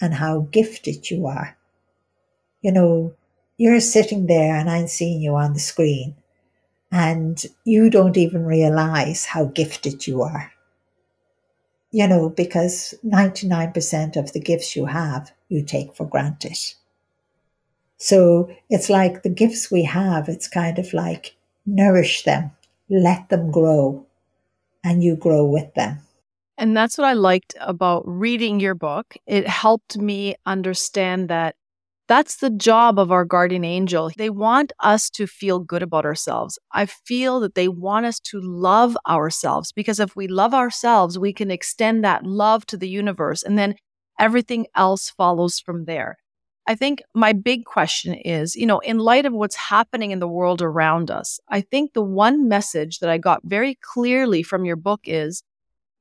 and 0.00 0.14
how 0.14 0.42
gifted 0.52 1.10
you 1.10 1.26
are. 1.26 1.56
You 2.62 2.72
know, 2.72 3.14
you're 3.58 3.80
sitting 3.80 4.26
there 4.26 4.56
and 4.56 4.70
I'm 4.70 4.88
seeing 4.88 5.20
you 5.20 5.34
on 5.36 5.52
the 5.52 5.60
screen. 5.60 6.16
and 6.92 7.44
you 7.64 7.90
don't 7.90 8.16
even 8.16 8.44
realize 8.46 9.24
how 9.26 9.46
gifted 9.46 10.06
you 10.06 10.22
are. 10.22 10.52
You 11.92 12.06
know, 12.06 12.28
because 12.28 12.94
99% 13.04 14.16
of 14.16 14.32
the 14.32 14.40
gifts 14.40 14.76
you 14.76 14.86
have, 14.86 15.32
you 15.48 15.64
take 15.64 15.94
for 15.94 16.06
granted. 16.06 16.56
So 17.96 18.50
it's 18.70 18.88
like 18.88 19.22
the 19.22 19.28
gifts 19.28 19.70
we 19.70 19.82
have, 19.84 20.28
it's 20.28 20.48
kind 20.48 20.78
of 20.78 20.94
like 20.94 21.36
nourish 21.66 22.22
them, 22.22 22.52
let 22.88 23.28
them 23.28 23.50
grow, 23.50 24.06
and 24.82 25.02
you 25.02 25.16
grow 25.16 25.44
with 25.44 25.74
them. 25.74 25.98
And 26.56 26.76
that's 26.76 26.96
what 26.96 27.06
I 27.06 27.14
liked 27.14 27.54
about 27.60 28.02
reading 28.06 28.60
your 28.60 28.74
book. 28.74 29.16
It 29.26 29.48
helped 29.48 29.98
me 29.98 30.36
understand 30.46 31.28
that 31.28 31.56
that's 32.10 32.38
the 32.38 32.50
job 32.50 32.98
of 32.98 33.12
our 33.12 33.24
guardian 33.24 33.64
angel. 33.64 34.10
They 34.16 34.30
want 34.30 34.72
us 34.80 35.08
to 35.10 35.28
feel 35.28 35.60
good 35.60 35.80
about 35.80 36.04
ourselves. 36.04 36.58
I 36.72 36.86
feel 36.86 37.38
that 37.38 37.54
they 37.54 37.68
want 37.68 38.04
us 38.04 38.18
to 38.30 38.40
love 38.40 38.98
ourselves 39.08 39.70
because 39.70 40.00
if 40.00 40.16
we 40.16 40.26
love 40.26 40.52
ourselves, 40.52 41.20
we 41.20 41.32
can 41.32 41.52
extend 41.52 42.02
that 42.02 42.26
love 42.26 42.66
to 42.66 42.76
the 42.76 42.88
universe 42.88 43.44
and 43.44 43.56
then 43.56 43.76
everything 44.18 44.66
else 44.74 45.08
follows 45.08 45.60
from 45.60 45.84
there. 45.84 46.18
I 46.66 46.74
think 46.74 47.00
my 47.14 47.32
big 47.32 47.64
question 47.64 48.14
is, 48.14 48.56
you 48.56 48.66
know, 48.66 48.80
in 48.80 48.98
light 48.98 49.24
of 49.24 49.32
what's 49.32 49.54
happening 49.54 50.10
in 50.10 50.18
the 50.18 50.26
world 50.26 50.60
around 50.60 51.12
us, 51.12 51.38
I 51.48 51.60
think 51.60 51.92
the 51.92 52.02
one 52.02 52.48
message 52.48 52.98
that 52.98 53.08
I 53.08 53.18
got 53.18 53.42
very 53.44 53.78
clearly 53.82 54.42
from 54.42 54.64
your 54.64 54.74
book 54.74 55.02
is 55.04 55.44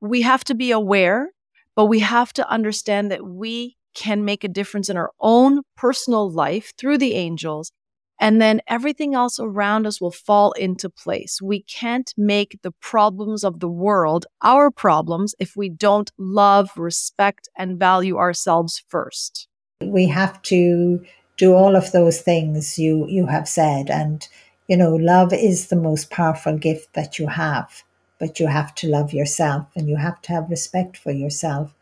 we 0.01 0.23
have 0.23 0.43
to 0.45 0.55
be 0.55 0.71
aware, 0.71 1.29
but 1.75 1.85
we 1.85 1.99
have 1.99 2.33
to 2.33 2.49
understand 2.49 3.11
that 3.11 3.23
we 3.23 3.75
can 3.99 4.23
make 4.23 4.45
a 4.45 4.47
difference 4.47 4.87
in 4.87 4.95
our 4.95 5.11
own 5.19 5.61
personal 5.75 6.31
life 6.31 6.71
through 6.77 6.97
the 6.97 7.15
angels. 7.15 7.73
And 8.21 8.41
then 8.41 8.61
everything 8.65 9.13
else 9.13 9.39
around 9.41 9.85
us 9.85 9.99
will 9.99 10.11
fall 10.11 10.53
into 10.53 10.89
place. 10.89 11.41
We 11.41 11.63
can't 11.63 12.13
make 12.17 12.59
the 12.63 12.71
problems 12.71 13.43
of 13.43 13.59
the 13.59 13.69
world 13.69 14.25
our 14.41 14.71
problems 14.71 15.35
if 15.37 15.57
we 15.57 15.67
don't 15.67 16.11
love, 16.17 16.69
respect, 16.77 17.49
and 17.57 17.77
value 17.77 18.15
ourselves 18.15 18.81
first. 18.87 19.49
We 19.81 20.07
have 20.07 20.41
to 20.43 21.05
do 21.35 21.53
all 21.53 21.75
of 21.75 21.91
those 21.91 22.21
things 22.21 22.79
you, 22.79 23.05
you 23.07 23.25
have 23.27 23.49
said. 23.49 23.89
And, 23.89 24.25
you 24.69 24.77
know, 24.77 24.95
love 24.95 25.33
is 25.33 25.67
the 25.67 25.75
most 25.75 26.09
powerful 26.09 26.57
gift 26.57 26.93
that 26.93 27.19
you 27.19 27.27
have, 27.27 27.83
but 28.17 28.39
you 28.39 28.47
have 28.47 28.73
to 28.75 28.87
love 28.87 29.11
yourself 29.11 29.67
and 29.75 29.89
you 29.89 29.97
have 29.97 30.21
to 30.23 30.31
have 30.31 30.49
respect 30.49 30.95
for 30.95 31.11
yourself. 31.11 31.73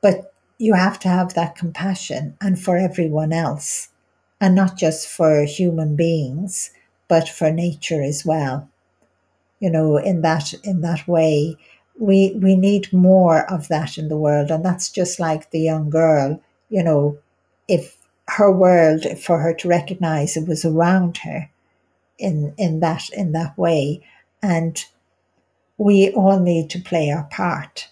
But 0.00 0.33
you 0.64 0.74
have 0.74 0.98
to 1.00 1.08
have 1.08 1.34
that 1.34 1.56
compassion 1.56 2.36
and 2.40 2.58
for 2.60 2.76
everyone 2.76 3.32
else 3.32 3.88
and 4.40 4.54
not 4.54 4.76
just 4.76 5.08
for 5.08 5.44
human 5.44 5.96
beings 5.96 6.70
but 7.08 7.28
for 7.28 7.50
nature 7.50 8.02
as 8.02 8.24
well. 8.24 8.68
You 9.60 9.70
know 9.70 9.96
in 9.96 10.22
that 10.22 10.54
in 10.64 10.80
that 10.82 11.06
way 11.08 11.56
we 11.98 12.34
we 12.46 12.56
need 12.56 12.92
more 12.92 13.50
of 13.50 13.68
that 13.68 13.98
in 13.98 14.08
the 14.08 14.22
world 14.26 14.50
and 14.50 14.64
that's 14.64 14.90
just 14.90 15.20
like 15.20 15.50
the 15.50 15.60
young 15.60 15.90
girl 15.90 16.40
you 16.68 16.82
know 16.82 17.18
if 17.68 17.96
her 18.28 18.50
world 18.50 19.06
for 19.18 19.38
her 19.40 19.54
to 19.54 19.68
recognize 19.68 20.36
it 20.36 20.48
was 20.48 20.64
around 20.64 21.18
her 21.18 21.50
in 22.18 22.54
in 22.56 22.80
that 22.80 23.10
in 23.10 23.32
that 23.32 23.56
way. 23.58 24.02
And 24.42 24.84
we 25.78 26.10
all 26.10 26.38
need 26.38 26.70
to 26.70 26.80
play 26.80 27.10
our 27.10 27.24
part 27.24 27.88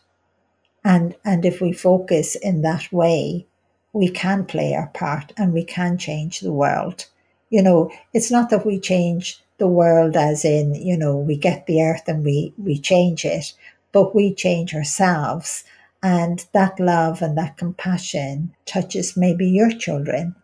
and, 0.84 1.14
and 1.24 1.44
if 1.44 1.60
we 1.60 1.72
focus 1.72 2.34
in 2.34 2.62
that 2.62 2.92
way, 2.92 3.46
we 3.92 4.08
can 4.08 4.44
play 4.44 4.74
our 4.74 4.88
part 4.88 5.32
and 5.36 5.52
we 5.52 5.64
can 5.64 5.98
change 5.98 6.40
the 6.40 6.52
world. 6.52 7.06
You 7.50 7.62
know, 7.62 7.90
it's 8.12 8.30
not 8.30 8.50
that 8.50 8.66
we 8.66 8.80
change 8.80 9.42
the 9.58 9.68
world 9.68 10.16
as 10.16 10.44
in, 10.44 10.74
you 10.74 10.96
know, 10.96 11.16
we 11.16 11.36
get 11.36 11.66
the 11.66 11.82
earth 11.82 12.08
and 12.08 12.24
we, 12.24 12.52
we 12.56 12.78
change 12.78 13.24
it, 13.24 13.52
but 13.92 14.14
we 14.14 14.34
change 14.34 14.74
ourselves. 14.74 15.64
And 16.02 16.44
that 16.52 16.80
love 16.80 17.22
and 17.22 17.38
that 17.38 17.58
compassion 17.58 18.54
touches 18.66 19.16
maybe 19.16 19.46
your 19.48 19.70
children 19.70 20.34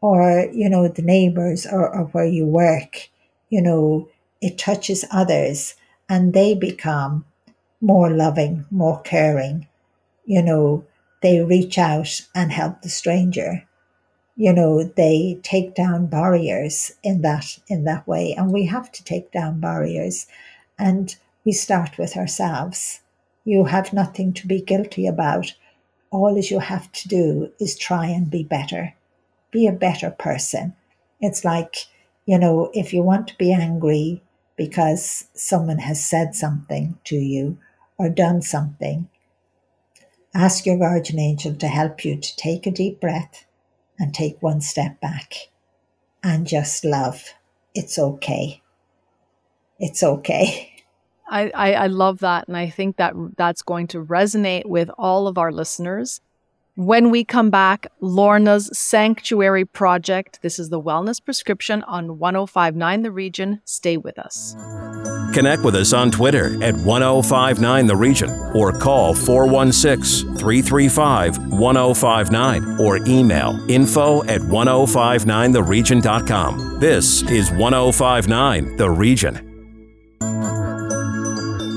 or, 0.00 0.48
you 0.52 0.68
know, 0.68 0.88
the 0.88 1.02
neighbors 1.02 1.66
or, 1.66 1.88
or 1.94 2.06
where 2.06 2.26
you 2.26 2.46
work. 2.46 3.08
You 3.50 3.62
know, 3.62 4.08
it 4.40 4.58
touches 4.58 5.04
others 5.12 5.74
and 6.08 6.32
they 6.32 6.54
become 6.54 7.24
more 7.80 8.10
loving, 8.10 8.64
more 8.70 9.00
caring, 9.02 9.68
you 10.26 10.42
know, 10.42 10.84
they 11.22 11.40
reach 11.40 11.78
out 11.78 12.20
and 12.34 12.52
help 12.52 12.82
the 12.82 12.90
stranger. 12.90 13.66
You 14.36 14.52
know, 14.52 14.82
they 14.84 15.40
take 15.42 15.74
down 15.74 16.06
barriers 16.06 16.92
in 17.02 17.22
that 17.22 17.58
in 17.68 17.84
that 17.84 18.06
way. 18.06 18.34
And 18.36 18.52
we 18.52 18.66
have 18.66 18.92
to 18.92 19.04
take 19.04 19.32
down 19.32 19.60
barriers. 19.60 20.26
And 20.78 21.16
we 21.44 21.52
start 21.52 21.96
with 21.96 22.16
ourselves. 22.16 23.00
You 23.44 23.64
have 23.64 23.92
nothing 23.92 24.34
to 24.34 24.46
be 24.46 24.60
guilty 24.60 25.06
about. 25.06 25.54
All 26.10 26.36
you 26.38 26.58
have 26.58 26.92
to 26.92 27.08
do 27.08 27.52
is 27.58 27.78
try 27.78 28.06
and 28.06 28.30
be 28.30 28.42
better. 28.42 28.94
Be 29.50 29.66
a 29.66 29.72
better 29.72 30.10
person. 30.10 30.74
It's 31.20 31.44
like, 31.44 31.86
you 32.26 32.38
know, 32.38 32.70
if 32.74 32.92
you 32.92 33.02
want 33.02 33.28
to 33.28 33.38
be 33.38 33.52
angry 33.52 34.22
because 34.56 35.28
someone 35.34 35.78
has 35.78 36.04
said 36.04 36.34
something 36.34 36.98
to 37.04 37.16
you 37.16 37.58
or 37.96 38.08
done 38.08 38.42
something, 38.42 39.08
Ask 40.36 40.66
your 40.66 40.76
guardian 40.76 41.18
angel 41.18 41.54
to 41.54 41.66
help 41.66 42.04
you 42.04 42.14
to 42.14 42.36
take 42.36 42.66
a 42.66 42.70
deep 42.70 43.00
breath 43.00 43.46
and 43.98 44.12
take 44.12 44.42
one 44.42 44.60
step 44.60 45.00
back 45.00 45.48
and 46.22 46.46
just 46.46 46.84
love. 46.84 47.32
It's 47.74 47.98
okay. 47.98 48.60
It's 49.78 50.02
okay. 50.02 50.84
I, 51.26 51.50
I, 51.54 51.72
I 51.72 51.86
love 51.86 52.18
that. 52.18 52.48
And 52.48 52.56
I 52.56 52.68
think 52.68 52.98
that 52.98 53.14
that's 53.38 53.62
going 53.62 53.86
to 53.88 54.04
resonate 54.04 54.66
with 54.66 54.90
all 54.98 55.26
of 55.26 55.38
our 55.38 55.50
listeners. 55.50 56.20
When 56.76 57.10
we 57.10 57.24
come 57.24 57.48
back, 57.48 57.86
Lorna's 58.02 58.68
Sanctuary 58.78 59.64
Project. 59.64 60.40
This 60.42 60.58
is 60.58 60.68
the 60.68 60.78
Wellness 60.78 61.24
Prescription 61.24 61.82
on 61.84 62.18
1059 62.18 63.00
The 63.00 63.10
Region. 63.10 63.62
Stay 63.64 63.96
with 63.96 64.18
us. 64.18 64.54
Connect 65.32 65.62
with 65.62 65.74
us 65.74 65.94
on 65.94 66.10
Twitter 66.10 66.62
at 66.62 66.76
1059 66.76 67.86
The 67.86 67.96
Region 67.96 68.28
or 68.54 68.72
call 68.72 69.14
416 69.14 70.36
335 70.36 71.50
1059 71.50 72.78
or 72.78 72.98
email 73.06 73.58
info 73.70 74.22
at 74.24 74.42
1059theregion.com. 74.42 76.78
This 76.78 77.22
is 77.22 77.50
1059 77.52 78.76
The 78.76 78.90
Region. 78.90 79.34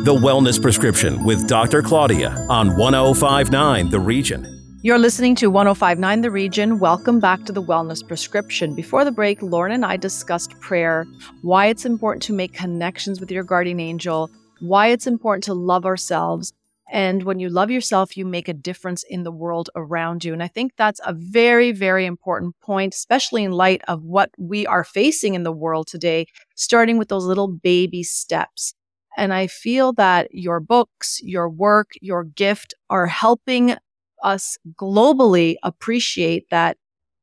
The 0.03 0.13
Wellness 0.13 0.61
Prescription 0.61 1.23
with 1.23 1.47
Dr. 1.47 1.81
Claudia 1.81 2.35
on 2.49 2.75
1059 2.75 3.91
The 3.91 3.99
Region. 4.01 4.58
You're 4.81 4.97
listening 4.97 5.35
to 5.35 5.49
1059 5.49 6.21
The 6.21 6.31
Region. 6.31 6.79
Welcome 6.79 7.19
back 7.19 7.43
to 7.43 7.51
the 7.51 7.61
Wellness 7.61 8.07
Prescription. 8.07 8.75
Before 8.75 9.03
the 9.03 9.11
break, 9.11 9.41
Lorna 9.41 9.73
and 9.73 9.85
I 9.85 9.97
discussed 9.97 10.57
prayer, 10.61 11.05
why 11.41 11.65
it's 11.65 11.83
important 11.83 12.23
to 12.23 12.33
make 12.33 12.53
connections 12.53 13.19
with 13.19 13.29
your 13.29 13.43
guardian 13.43 13.81
angel, 13.81 14.31
why 14.61 14.87
it's 14.87 15.05
important 15.05 15.43
to 15.43 15.53
love 15.53 15.85
ourselves. 15.85 16.53
And 16.89 17.23
when 17.23 17.41
you 17.41 17.49
love 17.49 17.69
yourself, 17.69 18.15
you 18.15 18.25
make 18.25 18.47
a 18.47 18.53
difference 18.53 19.03
in 19.03 19.23
the 19.23 19.33
world 19.33 19.69
around 19.75 20.23
you. 20.23 20.31
And 20.31 20.41
I 20.41 20.47
think 20.47 20.71
that's 20.77 21.01
a 21.05 21.11
very, 21.11 21.73
very 21.73 22.05
important 22.05 22.55
point, 22.61 22.93
especially 22.93 23.43
in 23.43 23.51
light 23.51 23.81
of 23.89 24.03
what 24.03 24.31
we 24.37 24.65
are 24.65 24.85
facing 24.85 25.35
in 25.35 25.43
the 25.43 25.51
world 25.51 25.87
today, 25.87 26.25
starting 26.55 26.97
with 26.97 27.09
those 27.09 27.25
little 27.25 27.49
baby 27.49 28.01
steps. 28.01 28.73
And 29.17 29.33
I 29.33 29.47
feel 29.47 29.91
that 29.93 30.33
your 30.33 30.61
books, 30.61 31.19
your 31.21 31.49
work, 31.49 31.89
your 31.99 32.23
gift 32.23 32.75
are 32.89 33.07
helping 33.07 33.75
us 34.23 34.57
globally 34.75 35.55
appreciate 35.63 36.49
that 36.49 36.77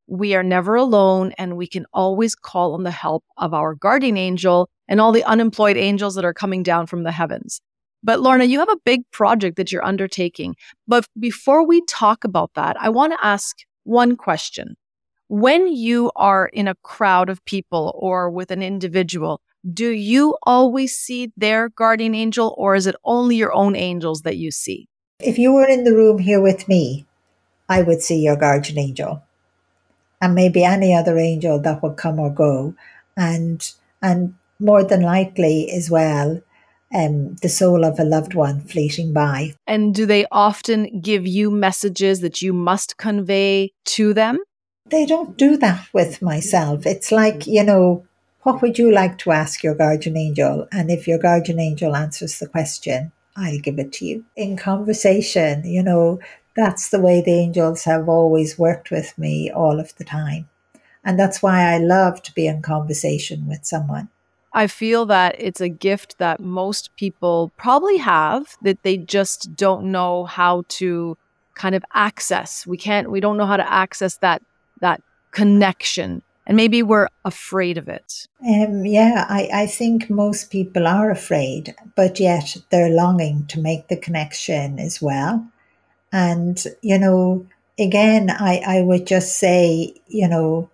we 0.07 0.35
are 0.35 0.43
never 0.43 0.77
alone 0.77 1.33
and 1.37 1.57
we 1.57 1.67
can 1.67 1.87
always 1.93 2.35
call 2.35 2.75
on 2.75 2.85
the 2.85 2.91
help 2.91 3.25
of 3.37 3.53
our 3.53 3.75
guardian 3.75 4.17
angel 4.17 4.69
and 4.89 5.01
all 5.01 5.13
the 5.13 5.25
unemployed 5.25 5.77
angels 5.77 6.15
that 6.15 6.25
are 6.25 6.35
coming 6.35 6.63
down 6.63 6.87
from 6.87 7.03
the 7.03 7.13
heavens. 7.13 7.61
But 8.03 8.21
Lorna, 8.21 8.45
you 8.45 8.61
have 8.61 8.69
a 8.69 8.79
big 8.85 9.03
project 9.11 9.57
that 9.57 9.73
you're 9.73 9.85
undertaking. 9.85 10.55
But 10.87 11.07
before 11.19 11.67
we 11.67 11.85
talk 11.87 12.23
about 12.23 12.53
that, 12.55 12.77
I 12.81 12.89
want 12.89 13.13
to 13.13 13.25
ask 13.25 13.57
one 13.83 14.17
question. 14.17 14.77
When 15.29 15.67
you 15.67 16.13
are 16.15 16.47
in 16.47 16.69
a 16.69 16.77
crowd 16.77 17.29
of 17.29 17.45
people 17.47 17.99
or 17.99 18.31
with 18.31 18.53
an 18.53 18.63
individual, 18.63 19.41
do 19.73 19.91
you 19.91 20.37
always 20.45 20.95
see 20.95 21.33
their 21.37 21.71
guardian 21.71 22.15
angel 22.15 22.55
or 22.57 22.77
is 22.77 22.87
it 22.87 22.95
only 23.05 23.35
your 23.35 23.53
own 23.53 23.75
angels 23.75 24.23
that 24.23 24.37
you 24.37 24.53
see? 24.53 24.89
If 25.21 25.39
you 25.39 25.53
were 25.53 25.67
in 25.67 25.85
the 25.85 25.95
room 25.95 26.19
here 26.19 26.41
with 26.41 26.69
me, 26.69 27.07
I 27.69 27.83
would 27.83 28.03
see 28.03 28.21
your 28.21 28.37
guardian 28.37 28.79
angel 28.79 29.23
and 30.21 30.35
maybe 30.35 30.65
any 30.65 30.95
other 30.95 31.19
angel 31.19 31.61
that 31.61 31.83
would 31.83 31.97
come 31.97 32.19
or 32.19 32.31
go. 32.31 32.75
And 33.17 33.67
and 34.03 34.35
more 34.61 34.85
than 34.85 35.01
likely 35.03 35.71
as 35.71 35.91
well, 35.91 36.41
um, 36.95 37.35
the 37.37 37.49
soul 37.49 37.85
of 37.85 37.99
a 37.99 38.05
loved 38.05 38.35
one 38.35 38.61
fleeting 38.61 39.13
by. 39.13 39.55
And 39.67 39.95
do 39.95 40.07
they 40.07 40.27
often 40.31 41.01
give 41.01 41.27
you 41.27 41.51
messages 41.51 42.21
that 42.21 42.43
you 42.43 42.53
must 42.53 42.97
convey 42.97 43.73
to 43.87 44.15
them? 44.15 44.39
They 44.87 45.07
don't 45.07 45.37
do 45.37 45.57
that 45.57 45.89
with 45.93 46.23
myself. 46.23 46.87
It's 46.87 47.11
like, 47.11 47.47
you 47.47 47.65
know, 47.65 48.05
what 48.43 48.63
would 48.63 48.79
you 48.79 48.93
like 48.93 49.19
to 49.19 49.33
ask 49.33 49.63
your 49.63 49.75
guardian 49.75 50.17
angel? 50.17 50.69
And 50.71 50.91
if 50.91 51.09
your 51.09 51.19
guardian 51.19 51.59
angel 51.59 51.97
answers 51.97 52.39
the 52.39 52.47
question, 52.47 53.13
I'll 53.37 53.59
give 53.59 53.79
it 53.79 53.93
to 53.95 54.07
you. 54.07 54.25
In 54.35 54.57
conversation, 54.57 55.65
you 55.65 55.83
know, 55.83 56.21
that's 56.57 56.89
the 56.89 57.01
way 57.01 57.21
the 57.21 57.33
angels 57.33 57.85
have 57.85 58.09
always 58.09 58.59
worked 58.59 58.91
with 58.91 59.17
me 59.19 59.51
all 59.51 59.79
of 59.79 59.95
the 59.97 60.05
time. 60.05 60.49
And 61.05 61.19
that's 61.19 61.43
why 61.43 61.75
I 61.75 61.79
love 61.79 62.23
to 62.23 62.35
be 62.35 62.47
in 62.47 62.63
conversation 62.63 63.47
with 63.47 63.65
someone. 63.65 64.09
I 64.53 64.67
feel 64.67 65.05
that 65.07 65.37
it's 65.39 65.61
a 65.61 65.69
gift 65.69 66.17
that 66.19 66.41
most 66.41 66.97
people 66.97 67.53
probably 67.59 67.99
have 67.99 68.57
that 68.63 68.83
they 68.83 68.97
just 68.97 69.55
don't 69.55 69.93
know 69.93 70.25
how 70.25 70.65
to 70.69 71.19
kind 71.55 71.75
of 71.75 71.85
access. 71.93 72.67
We 72.67 72.79
can't 72.79 73.11
we 73.11 73.21
don't 73.21 73.37
know 73.37 73.47
how 73.47 73.59
to 73.59 73.71
access 73.71 74.17
that 74.19 74.43
that 74.81 75.03
connection 75.31 76.23
and 76.47 76.57
maybe 76.57 76.83
we're 76.83 77.09
afraid 77.25 77.77
of 77.77 77.89
it. 77.89 78.29
Um, 78.47 78.87
yeah, 78.87 79.27
I, 79.29 79.49
I 79.53 79.67
think 79.67 80.09
most 80.09 80.51
people 80.51 80.87
are 80.87 81.11
afraid, 81.11 81.75
but 81.97 82.21
yet 82.21 82.57
they're 82.71 82.91
longing 82.91 83.47
to 83.49 83.61
make 83.61 83.89
the 83.89 83.97
connection 83.97 84.79
as 84.79 85.03
well. 85.03 85.47
And, 86.13 86.63
you 86.83 86.99
know, 86.99 87.47
again, 87.79 88.31
I, 88.31 88.63
I 88.67 88.83
would 88.83 89.07
just 89.07 89.39
say, 89.39 89.95
you 90.07 90.29
know, 90.29 90.71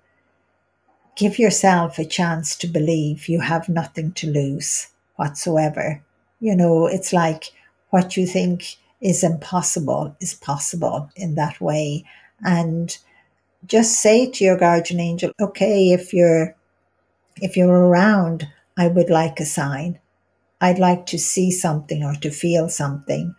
give 1.17 1.38
yourself 1.38 1.99
a 1.99 2.05
chance 2.05 2.57
to 2.57 2.67
believe 2.67 3.29
you 3.29 3.41
have 3.41 3.69
nothing 3.69 4.12
to 4.12 4.31
lose 4.31 4.88
whatsoever. 5.17 6.02
You 6.41 6.55
know, 6.57 6.87
it's 6.87 7.12
like 7.12 7.52
what 7.91 8.17
you 8.17 8.26
think 8.26 8.76
is 9.00 9.25
impossible 9.25 10.17
is 10.21 10.35
possible 10.35 11.11
in 11.17 11.35
that 11.35 11.61
way. 11.61 12.05
And 12.45 12.97
just 13.66 14.00
say 14.00 14.31
to 14.31 14.45
your 14.45 14.57
guardian 14.57 15.00
angel, 15.00 15.33
okay, 15.40 15.90
if 15.90 16.12
you're 16.12 16.54
if 17.37 17.57
you're 17.57 17.87
around, 17.87 18.49
I 18.76 18.88
would 18.88 19.11
like 19.11 19.40
a 19.40 19.45
sign. 19.45 19.99
I'd 20.61 20.78
like 20.78 21.07
to 21.07 21.19
see 21.19 21.50
something 21.50 22.04
or 22.04 22.14
to 22.16 22.31
feel 22.31 22.69
something. 22.69 23.35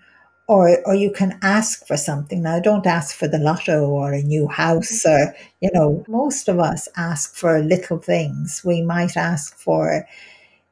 Or 0.47 0.79
or 0.85 0.93
you 0.95 1.11
can 1.11 1.39
ask 1.41 1.87
for 1.87 1.97
something. 1.97 2.41
Now 2.41 2.59
don't 2.59 2.85
ask 2.85 3.15
for 3.15 3.27
the 3.27 3.37
lotto 3.37 3.87
or 3.87 4.13
a 4.13 4.21
new 4.21 4.47
house 4.47 5.03
mm-hmm. 5.03 5.29
or 5.29 5.35
you 5.61 5.69
know, 5.73 6.03
most 6.07 6.47
of 6.47 6.59
us 6.59 6.87
ask 6.97 7.35
for 7.35 7.59
little 7.59 7.97
things. 7.97 8.61
We 8.65 8.81
might 8.81 9.15
ask 9.15 9.57
for, 9.57 10.07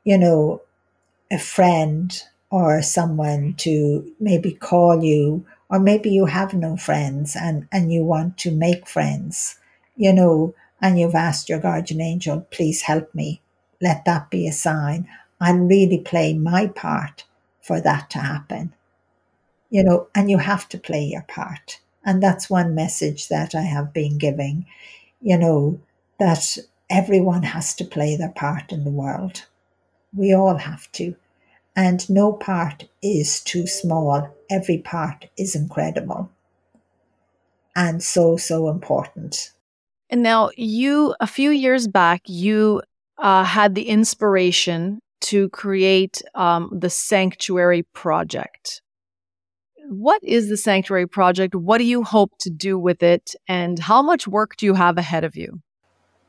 you 0.04 0.18
know, 0.18 0.62
a 1.32 1.40
friend 1.40 2.22
or 2.50 2.82
someone 2.82 3.54
to 3.60 4.14
maybe 4.20 4.52
call 4.52 5.04
you 5.04 5.46
or 5.72 5.80
maybe 5.80 6.10
you 6.10 6.26
have 6.26 6.54
no 6.54 6.76
friends 6.76 7.36
and, 7.36 7.66
and 7.72 7.94
you 7.94 8.04
want 8.04 8.38
to 8.40 8.52
make 8.52 8.88
friends, 8.88 9.58
you 9.96 10.12
know, 10.12 10.54
and 10.82 11.00
you've 11.00 11.16
asked 11.16 11.48
your 11.48 11.60
guardian 11.60 12.02
angel, 12.02 12.46
please 12.52 12.82
help 12.82 13.16
me. 13.16 13.42
Let 13.82 14.04
that 14.04 14.30
be 14.30 14.48
a 14.48 14.52
sign. 14.52 15.08
I'll 15.40 15.56
really 15.56 16.00
play 16.00 16.34
my 16.34 16.68
part 16.68 17.24
for 17.62 17.80
that 17.80 18.10
to 18.12 18.20
happen. 18.20 18.74
You 19.70 19.86
know, 19.86 20.08
and 20.14 20.30
you 20.30 20.40
have 20.40 20.68
to 20.70 20.78
play 20.78 21.04
your 21.06 21.22
part. 21.22 21.80
And 22.04 22.22
that's 22.22 22.50
one 22.50 22.76
message 22.76 23.30
that 23.30 23.56
I 23.56 23.62
have 23.62 23.94
been 23.94 24.18
giving, 24.18 24.66
you 25.22 25.38
know, 25.38 25.80
that 26.20 26.58
everyone 26.90 27.44
has 27.44 27.74
to 27.76 27.86
play 27.86 28.18
their 28.18 28.32
part 28.32 28.74
in 28.74 28.84
the 28.84 28.92
world. 28.92 29.46
We 30.14 30.34
all 30.34 30.58
have 30.58 30.92
to. 30.94 31.16
And 31.76 32.08
no 32.10 32.34
part 32.34 32.90
is 33.02 33.40
too 33.40 33.66
small. 33.66 34.36
Every 34.52 34.80
part 34.80 35.30
is 35.38 35.56
incredible 35.56 36.30
and 37.76 38.04
so, 38.04 38.38
so 38.38 38.70
important. 38.70 39.52
And 40.10 40.24
now, 40.24 40.50
you, 40.58 41.16
a 41.20 41.28
few 41.28 41.52
years 41.52 41.88
back, 41.88 42.22
you 42.26 42.82
uh, 43.18 43.44
had 43.44 43.76
the 43.76 43.88
inspiration 43.88 45.00
to 45.22 45.50
create 45.50 46.22
um, 46.36 46.70
the 46.74 46.90
Sanctuary 46.90 47.84
Project. 47.94 48.82
What 49.88 50.22
is 50.24 50.50
the 50.50 50.58
Sanctuary 50.58 51.08
Project? 51.08 51.56
What 51.56 51.78
do 51.78 51.86
you 51.86 52.04
hope 52.04 52.32
to 52.40 52.50
do 52.50 52.78
with 52.78 53.04
it? 53.04 53.36
And 53.48 53.80
how 53.80 54.02
much 54.02 54.28
work 54.28 54.58
do 54.58 54.66
you 54.66 54.74
have 54.74 54.98
ahead 54.98 55.24
of 55.24 55.36
you? 55.38 55.62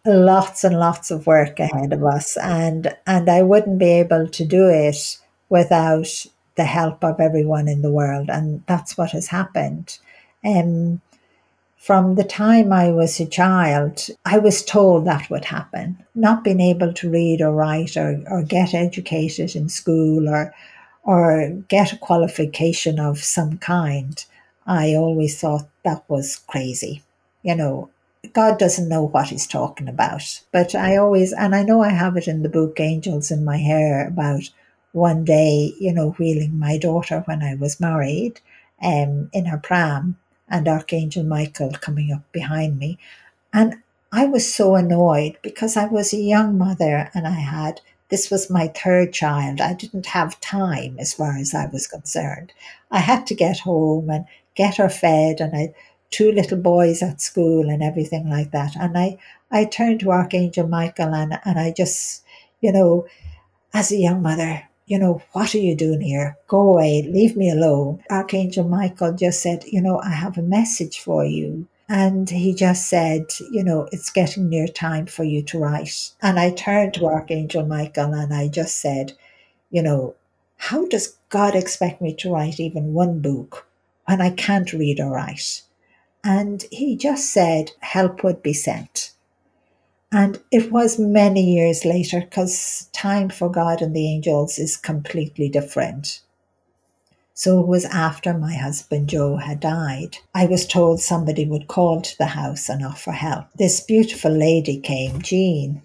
Lots 0.05 0.65
and 0.65 0.79
lots 0.79 1.11
of 1.11 1.27
work 1.27 1.59
ahead 1.61 1.93
of 1.93 2.05
us. 2.05 2.37
And, 2.37 2.97
and 3.07 3.29
I 3.29 3.43
wouldn't 3.43 3.79
be 3.79 3.91
able 3.91 4.29
to 4.29 4.45
do 4.45 4.69
it 4.69 5.19
without 5.49 6.27
the 6.57 6.65
help 6.65 7.03
of 7.05 7.21
everyone 7.21 7.69
in 7.69 7.83
the 7.83 7.93
world. 7.93 8.29
And 8.31 8.63
that's 8.67 8.97
what 8.97 9.13
has 9.13 9.29
happened. 9.29 9.99
Um, 10.45 11.01
from 11.79 12.15
the 12.15 12.25
time 12.25 12.73
I 12.73 12.93
was 12.93 13.19
a 13.19 13.27
child, 13.27 14.07
I 14.25 14.39
was 14.39 14.65
told 14.65 15.05
that 15.05 15.29
would 15.31 15.47
happen. 15.47 15.99
Not 16.15 16.45
being 16.45 16.61
able 16.61 16.93
to 16.93 17.11
read 17.11 17.41
or 17.41 17.53
write 17.53 17.97
or, 17.97 18.23
or 18.31 18.43
get 18.43 18.73
educated 18.73 19.57
in 19.57 19.69
school 19.69 20.29
or, 20.29 20.55
or 21.03 21.51
get 21.69 21.93
a 21.93 21.99
qualification 21.99 23.01
of 23.01 23.19
some 23.19 23.59
kind, 23.59 24.25
I 24.65 24.95
always 24.95 25.41
thought 25.41 25.69
that 25.85 26.05
was 26.09 26.37
crazy. 26.47 27.03
You 27.43 27.57
know, 27.57 27.91
God 28.33 28.59
doesn't 28.59 28.89
know 28.89 29.03
what 29.03 29.31
he's 29.31 29.47
talking 29.47 29.89
about. 29.89 30.41
But 30.53 30.75
I 30.75 30.97
always, 30.97 31.33
and 31.33 31.55
I 31.55 31.65
know 31.65 31.83
I 31.83 31.91
have 31.91 32.17
it 32.17 32.29
in 32.29 32.43
the 32.43 32.49
book 32.49 32.79
Angels 32.79 33.31
in 33.31 33.45
My 33.45 33.57
Hair 33.57 34.07
about 34.07 34.51
one 34.93 35.25
day, 35.25 35.75
you 35.79 35.93
know, 35.93 36.11
wheeling 36.13 36.59
my 36.59 36.79
daughter 36.79 37.23
when 37.27 37.43
I 37.43 37.55
was 37.55 37.81
married 37.81 38.41
um, 38.83 39.31
in 39.33 39.47
her 39.47 39.59
pram 39.59 40.19
and 40.49 40.69
Archangel 40.69 41.25
Michael 41.25 41.73
coming 41.73 42.13
up 42.13 42.31
behind 42.33 42.79
me. 42.79 42.99
And 43.53 43.77
I 44.13 44.27
was 44.27 44.55
so 44.55 44.75
annoyed 44.75 45.39
because 45.43 45.77
I 45.77 45.87
was 45.87 46.13
a 46.13 46.19
young 46.19 46.59
mother 46.59 47.11
and 47.15 47.27
I 47.27 47.41
had, 47.41 47.81
this 48.11 48.31
was 48.31 48.51
my 48.51 48.69
third 48.69 49.13
child. 49.15 49.61
I 49.61 49.73
didn't 49.73 50.07
have 50.07 50.41
time 50.41 50.97
as 50.99 51.15
far 51.15 51.39
as 51.39 51.55
I 51.55 51.67
was 51.67 51.87
concerned. 51.87 52.53
I 52.91 52.99
had 52.99 53.27
to 53.29 53.35
get 53.35 53.61
home 53.61 54.11
and 54.11 54.27
get 54.55 54.77
her 54.77 54.91
fed 54.91 55.41
and 55.41 55.57
I 55.57 55.75
two 56.11 56.31
little 56.31 56.59
boys 56.59 57.03
at 57.03 57.23
school 57.23 57.71
and 57.71 57.83
everything 57.83 58.29
like 58.29 58.51
that. 58.51 58.77
And 58.77 58.99
I, 58.99 59.17
I 59.51 59.65
turned 59.65 60.01
to 60.01 60.11
Archangel 60.11 60.69
Michael 60.69 61.15
and, 61.15 61.41
and 61.45 61.59
I 61.59 61.73
just, 61.73 62.23
you 62.61 62.71
know, 62.71 63.07
as 63.73 63.91
a 63.91 63.97
young 63.97 64.21
mother, 64.21 64.69
you 64.93 64.99
know, 64.99 65.23
what 65.33 65.55
are 65.55 65.59
you 65.59 65.75
doing 65.75 66.03
here? 66.03 66.37
Go 66.49 66.61
away, 66.69 67.01
leave 67.11 67.35
me 67.35 67.49
alone. 67.49 68.05
Archangel 68.11 68.69
Michael 68.69 69.15
just 69.15 69.41
said, 69.41 69.65
you 69.67 69.81
know, 69.81 69.99
I 70.03 70.11
have 70.11 70.37
a 70.37 70.43
message 70.43 71.01
for 71.01 71.25
you. 71.25 71.67
And 71.89 72.29
he 72.29 72.53
just 72.53 72.91
said, 72.91 73.25
you 73.51 73.65
know, 73.65 73.89
it's 73.91 74.11
getting 74.11 74.51
near 74.51 74.67
time 74.69 75.07
for 75.07 75.25
you 75.25 75.43
to 75.45 75.59
write. 75.59 76.11
And 76.21 76.39
I 76.39 76.51
turned 76.51 76.93
to 76.95 77.07
Archangel 77.07 77.65
Michael 77.65 78.13
and 78.13 78.35
I 78.35 78.49
just 78.49 78.83
said, 78.83 79.15
you 79.71 79.83
know, 79.83 80.15
how 80.59 80.87
does 80.89 81.17
God 81.31 81.55
expect 81.55 82.03
me 82.03 82.13
to 82.17 82.31
write 82.31 82.61
even 82.61 82.93
one 82.93 83.21
book 83.21 83.67
when 84.05 84.21
I 84.21 84.29
can't 84.29 84.75
read 84.75 85.01
or 85.01 85.13
write? 85.13 85.63
And 86.23 86.67
he 86.71 86.97
just 86.97 87.31
said, 87.31 87.71
help 87.81 88.23
would 88.25 88.43
be 88.43 88.53
sent. 88.53 89.12
And 90.13 90.41
it 90.51 90.71
was 90.71 90.99
many 90.99 91.43
years 91.43 91.87
later 91.87 92.21
because 92.21 92.91
time 92.93 93.31
for 93.31 93.51
God 93.51 93.81
and 93.81 93.97
the 93.97 94.07
angels 94.07 94.59
is 94.59 94.77
completely 94.77 95.49
different. 95.49 96.21
So 97.33 97.61
it 97.61 97.67
was 97.67 97.87
after 97.87 98.35
my 98.35 98.55
husband 98.55 99.09
Joe 99.09 99.37
had 99.37 99.61
died. 99.61 100.19
I 100.35 100.45
was 100.45 100.67
told 100.67 101.01
somebody 101.01 101.47
would 101.47 101.67
call 101.67 102.03
to 102.03 102.19
the 102.19 102.27
house 102.27 102.69
and 102.69 102.85
offer 102.85 103.13
help. 103.13 103.47
This 103.57 103.81
beautiful 103.81 104.31
lady 104.31 104.79
came, 104.79 105.23
Jean, 105.23 105.81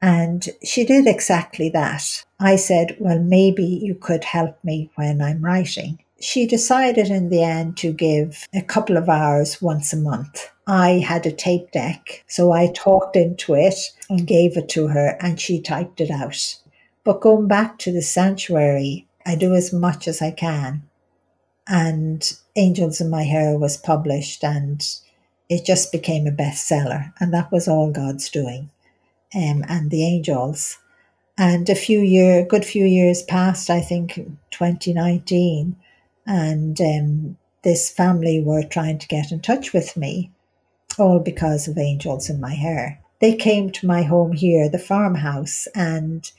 and 0.00 0.48
she 0.64 0.84
did 0.84 1.08
exactly 1.08 1.68
that. 1.70 2.24
I 2.38 2.54
said, 2.54 2.96
Well, 3.00 3.18
maybe 3.18 3.64
you 3.64 3.96
could 3.96 4.22
help 4.22 4.62
me 4.62 4.90
when 4.94 5.20
I'm 5.20 5.44
writing 5.44 5.98
she 6.22 6.46
decided 6.46 7.08
in 7.08 7.30
the 7.30 7.42
end 7.42 7.76
to 7.76 7.92
give 7.92 8.46
a 8.54 8.62
couple 8.62 8.96
of 8.96 9.08
hours 9.08 9.60
once 9.60 9.92
a 9.92 9.96
month. 9.96 10.50
I 10.68 11.04
had 11.06 11.26
a 11.26 11.32
tape 11.32 11.72
deck, 11.72 12.22
so 12.28 12.52
I 12.52 12.68
talked 12.68 13.16
into 13.16 13.54
it 13.54 13.74
and 14.08 14.24
gave 14.24 14.56
it 14.56 14.68
to 14.70 14.86
her, 14.86 15.16
and 15.20 15.40
she 15.40 15.60
typed 15.60 16.00
it 16.00 16.12
out. 16.12 16.58
But 17.02 17.20
going 17.20 17.48
back 17.48 17.78
to 17.80 17.92
the 17.92 18.02
sanctuary, 18.02 19.08
I 19.26 19.34
do 19.34 19.54
as 19.54 19.72
much 19.72 20.06
as 20.06 20.22
I 20.22 20.30
can. 20.30 20.82
And 21.66 22.32
Angels 22.54 23.00
in 23.00 23.10
My 23.10 23.24
Hair 23.24 23.58
was 23.58 23.76
published, 23.76 24.44
and 24.44 24.80
it 25.48 25.64
just 25.64 25.90
became 25.90 26.28
a 26.28 26.30
bestseller. 26.30 27.12
And 27.18 27.34
that 27.34 27.50
was 27.50 27.66
all 27.66 27.90
God's 27.90 28.30
doing. 28.30 28.70
Um, 29.34 29.64
and 29.68 29.90
the 29.90 30.04
angels. 30.04 30.78
And 31.36 31.68
a 31.68 31.74
few 31.74 31.98
year, 31.98 32.44
good 32.44 32.64
few 32.64 32.84
years 32.84 33.22
passed, 33.22 33.70
I 33.70 33.80
think 33.80 34.14
2019, 34.52 35.76
and 36.26 36.80
um, 36.80 37.36
this 37.62 37.90
family 37.90 38.42
were 38.42 38.62
trying 38.62 38.98
to 38.98 39.08
get 39.08 39.32
in 39.32 39.40
touch 39.40 39.72
with 39.72 39.96
me, 39.96 40.30
all 40.98 41.18
because 41.18 41.68
of 41.68 41.78
angels 41.78 42.28
in 42.30 42.40
my 42.40 42.54
hair. 42.54 43.00
They 43.20 43.36
came 43.36 43.70
to 43.70 43.86
my 43.86 44.02
home 44.02 44.32
here, 44.32 44.68
the 44.68 44.78
farmhouse, 44.78 45.68
and 45.74 46.30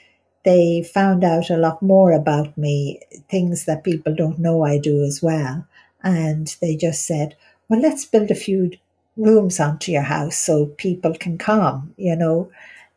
they 0.44 0.84
found 0.84 1.24
out 1.24 1.50
a 1.50 1.58
lot 1.58 1.82
more 1.82 2.12
about 2.12 2.58
me, 2.58 3.00
things 3.30 3.66
that 3.66 3.84
people 3.84 4.14
don't 4.14 4.40
know 4.40 4.64
I 4.64 4.78
do 4.78 5.02
as 5.04 5.22
well. 5.24 5.66
And 6.04 6.54
they 6.62 6.76
just 6.76 7.06
said, 7.06 7.36
well, 7.70 7.80
let's 7.80 8.04
build 8.06 8.30
a 8.32 8.36
few 8.36 8.72
rooms 9.16 9.60
onto 9.60 9.92
your 9.92 10.02
house 10.02 10.38
so 10.38 10.66
people 10.66 11.14
can 11.14 11.38
come, 11.38 11.94
you 11.98 12.16
know. 12.16 12.52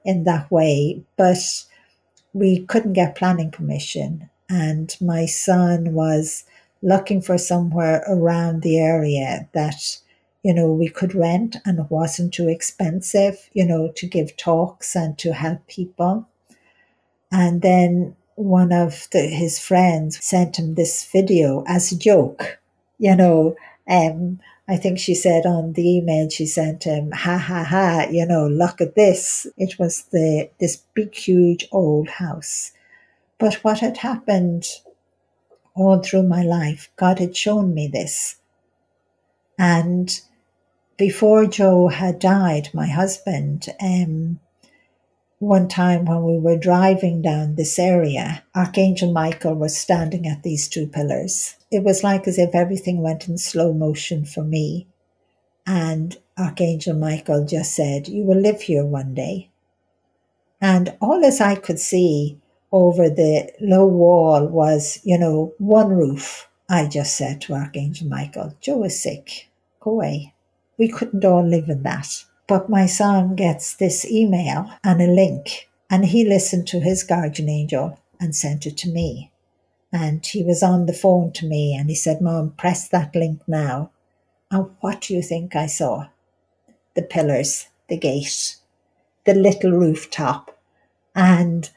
in 0.07 0.25
that 0.25 0.51
way. 0.51 1.03
But 1.17 1.65
we 2.33 2.65
couldn't 2.65 2.95
get 2.95 3.17
planning 3.17 3.51
permission. 3.51 4.31
And 4.49 4.97
my 5.01 5.27
son 5.27 5.93
was 5.93 6.45
looking 6.83 7.21
for 7.21 7.39
somewhere 7.39 8.05
around 8.09 8.63
the 8.63 8.79
area 8.79 9.49
that, 9.53 9.99
you 10.43 10.55
know, 10.55 10.73
we 10.73 10.89
could 10.89 11.15
rent 11.15 11.57
and 11.65 11.79
it 11.79 11.91
wasn't 11.91 12.35
too 12.35 12.49
expensive, 12.49 13.49
you 13.53 13.65
know, 13.65 13.93
to 13.97 14.07
give 14.07 14.37
talks 14.37 14.95
and 14.95 15.19
to 15.19 15.33
help 15.33 15.67
people. 15.67 16.29
And 17.33 17.63
then 17.63 18.17
one 18.37 18.73
of 18.73 19.09
the, 19.13 19.21
his 19.23 19.59
friends 19.59 20.25
sent 20.25 20.59
him 20.59 20.75
this 20.75 21.05
video 21.11 21.65
as 21.67 21.91
a 21.91 21.99
joke, 21.99 22.59
you 22.99 23.17
know, 23.17 23.57
um, 23.89 24.41
I 24.69 24.77
think 24.77 24.99
she 24.99 25.15
said 25.15 25.47
on 25.47 25.75
the 25.75 25.99
email 25.99 26.29
she 26.29 26.47
sent 26.47 26.85
him, 26.85 27.13
ha 27.13 27.39
ha 27.39 27.63
ha, 27.63 28.07
you 28.11 28.27
know, 28.27 28.49
look 28.49 28.81
at 28.81 28.97
this. 28.97 29.47
It 29.57 29.79
was 29.79 30.03
the 30.11 30.51
this 30.59 30.83
big, 30.95 31.15
huge 31.15 31.69
old 31.71 32.09
house. 32.09 32.73
But 33.39 33.55
what 33.63 33.79
had 33.79 33.99
happened 33.99 34.65
all 35.77 36.01
through 36.01 36.25
my 36.25 36.43
life, 36.43 36.91
God 36.97 37.19
had 37.19 37.37
shown 37.37 37.75
me 37.75 37.87
this. 37.87 38.37
And 39.59 40.21
before 40.97 41.47
Joe 41.47 41.89
had 41.89 42.19
died, 42.19 42.71
my 42.73 42.87
husband, 42.87 43.69
um, 43.81 44.41
one 45.39 45.69
time 45.69 46.07
when 46.07 46.25
we 46.25 46.39
were 46.39 46.57
driving 46.57 47.21
down 47.21 47.55
this 47.55 47.79
area, 47.79 48.43
Archangel 48.55 49.13
Michael 49.13 49.55
was 49.55 49.77
standing 49.77 50.27
at 50.27 50.43
these 50.43 50.67
two 50.67 50.87
pillars. 50.87 51.57
It 51.71 51.85
was 51.85 52.03
like 52.03 52.27
as 52.27 52.39
if 52.39 52.55
everything 52.55 53.03
went 53.03 53.29
in 53.29 53.37
slow 53.37 53.75
motion 53.75 54.25
for 54.25 54.43
me. 54.43 54.87
And 55.67 56.17
Archangel 56.39 56.95
Michael 56.95 57.45
just 57.45 57.75
said, 57.75 58.09
You 58.09 58.23
will 58.23 58.41
live 58.41 58.63
here 58.63 58.85
one 58.85 59.15
day. 59.15 59.51
And 60.61 60.97
all 61.01 61.23
as 61.25 61.41
I 61.41 61.55
could 61.55 61.79
see 61.79 62.41
over 62.77 63.09
the 63.09 63.51
low 63.61 63.87
wall 63.87 64.47
was, 64.47 65.01
you 65.05 65.19
know, 65.19 65.55
one 65.59 65.91
roof. 65.91 66.49
I 66.69 66.87
just 66.87 67.17
said 67.17 67.41
to 67.43 67.55
Archangel 67.55 68.09
Michael, 68.09 68.57
Joe 68.61 68.85
is 68.85 69.03
sick. 69.03 69.49
Go 69.81 69.93
away. 69.93 70.35
We 70.79 70.89
couldn't 70.89 71.25
all 71.25 71.47
live 71.47 71.69
in 71.69 71.83
that. 71.85 72.25
But 72.47 72.71
my 72.71 72.87
son 72.87 73.35
gets 73.35 73.75
this 73.75 74.05
email 74.05 74.71
and 74.85 75.01
a 75.01 75.07
link, 75.07 75.69
and 75.91 76.05
he 76.05 76.25
listened 76.25 76.69
to 76.69 76.81
his 76.81 77.03
guardian 77.03 77.49
angel 77.49 77.99
and 78.21 78.35
sent 78.37 78.67
it 78.67 78.77
to 78.79 78.91
me. 78.91 79.31
And 79.93 80.25
he 80.25 80.43
was 80.43 80.63
on 80.63 80.87
the 80.87 80.93
phone 80.93 81.33
to 81.33 81.47
me 81.47 81.75
and 81.75 81.89
he 81.89 81.95
said, 81.95 82.21
Mom, 82.21 82.51
press 82.51 82.89
that 82.89 83.15
link 83.15 83.41
now. 83.47 83.91
And 84.51 84.71
what 84.81 85.03
do 85.03 85.15
you 85.15 85.23
think 85.23 85.57
I 85.57 85.67
saw? 85.67 86.09
The 86.95 87.03
pillars, 87.03 87.69
the 87.89 87.97
gate, 87.97 88.57
the 89.25 89.35
little 89.35 89.73
rooftop. 89.73 90.59
And 91.15 91.71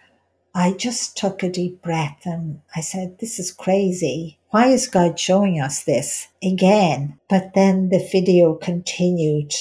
I 0.55 0.71
just 0.73 1.15
took 1.15 1.43
a 1.43 1.49
deep 1.49 1.81
breath 1.81 2.25
and 2.25 2.61
I 2.75 2.81
said, 2.81 3.19
This 3.19 3.39
is 3.39 3.51
crazy. 3.51 4.39
Why 4.49 4.67
is 4.67 4.87
God 4.87 5.19
showing 5.19 5.61
us 5.61 5.83
this 5.83 6.27
again? 6.43 7.19
But 7.29 7.53
then 7.53 7.89
the 7.89 8.07
video 8.11 8.55
continued 8.55 9.53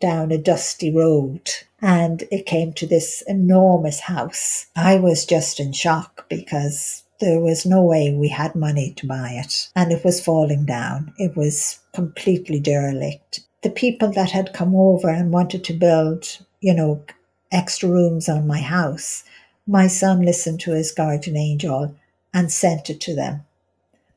down 0.00 0.32
a 0.32 0.38
dusty 0.38 0.90
road 0.90 1.48
and 1.80 2.24
it 2.30 2.46
came 2.46 2.72
to 2.74 2.86
this 2.86 3.22
enormous 3.28 4.00
house. 4.00 4.66
I 4.74 4.98
was 4.98 5.26
just 5.26 5.60
in 5.60 5.72
shock 5.72 6.28
because 6.28 7.04
there 7.20 7.38
was 7.38 7.64
no 7.64 7.82
way 7.82 8.12
we 8.12 8.28
had 8.28 8.54
money 8.54 8.92
to 8.94 9.06
buy 9.06 9.32
it 9.32 9.68
and 9.76 9.92
it 9.92 10.04
was 10.04 10.24
falling 10.24 10.64
down. 10.64 11.12
It 11.18 11.36
was 11.36 11.78
completely 11.92 12.58
derelict. 12.58 13.40
The 13.62 13.70
people 13.70 14.10
that 14.12 14.30
had 14.30 14.54
come 14.54 14.74
over 14.74 15.08
and 15.08 15.30
wanted 15.30 15.62
to 15.64 15.72
build, 15.72 16.38
you 16.60 16.74
know, 16.74 17.04
extra 17.52 17.88
rooms 17.88 18.28
on 18.28 18.46
my 18.46 18.60
house, 18.60 19.22
my 19.66 19.86
son 19.86 20.22
listened 20.22 20.60
to 20.60 20.72
his 20.72 20.92
guardian 20.92 21.36
angel 21.36 21.94
and 22.34 22.50
sent 22.50 22.90
it 22.90 23.00
to 23.00 23.14
them. 23.14 23.44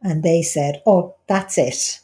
And 0.01 0.23
they 0.23 0.41
said, 0.41 0.81
Oh, 0.86 1.15
that's 1.27 1.58
it. 1.58 1.99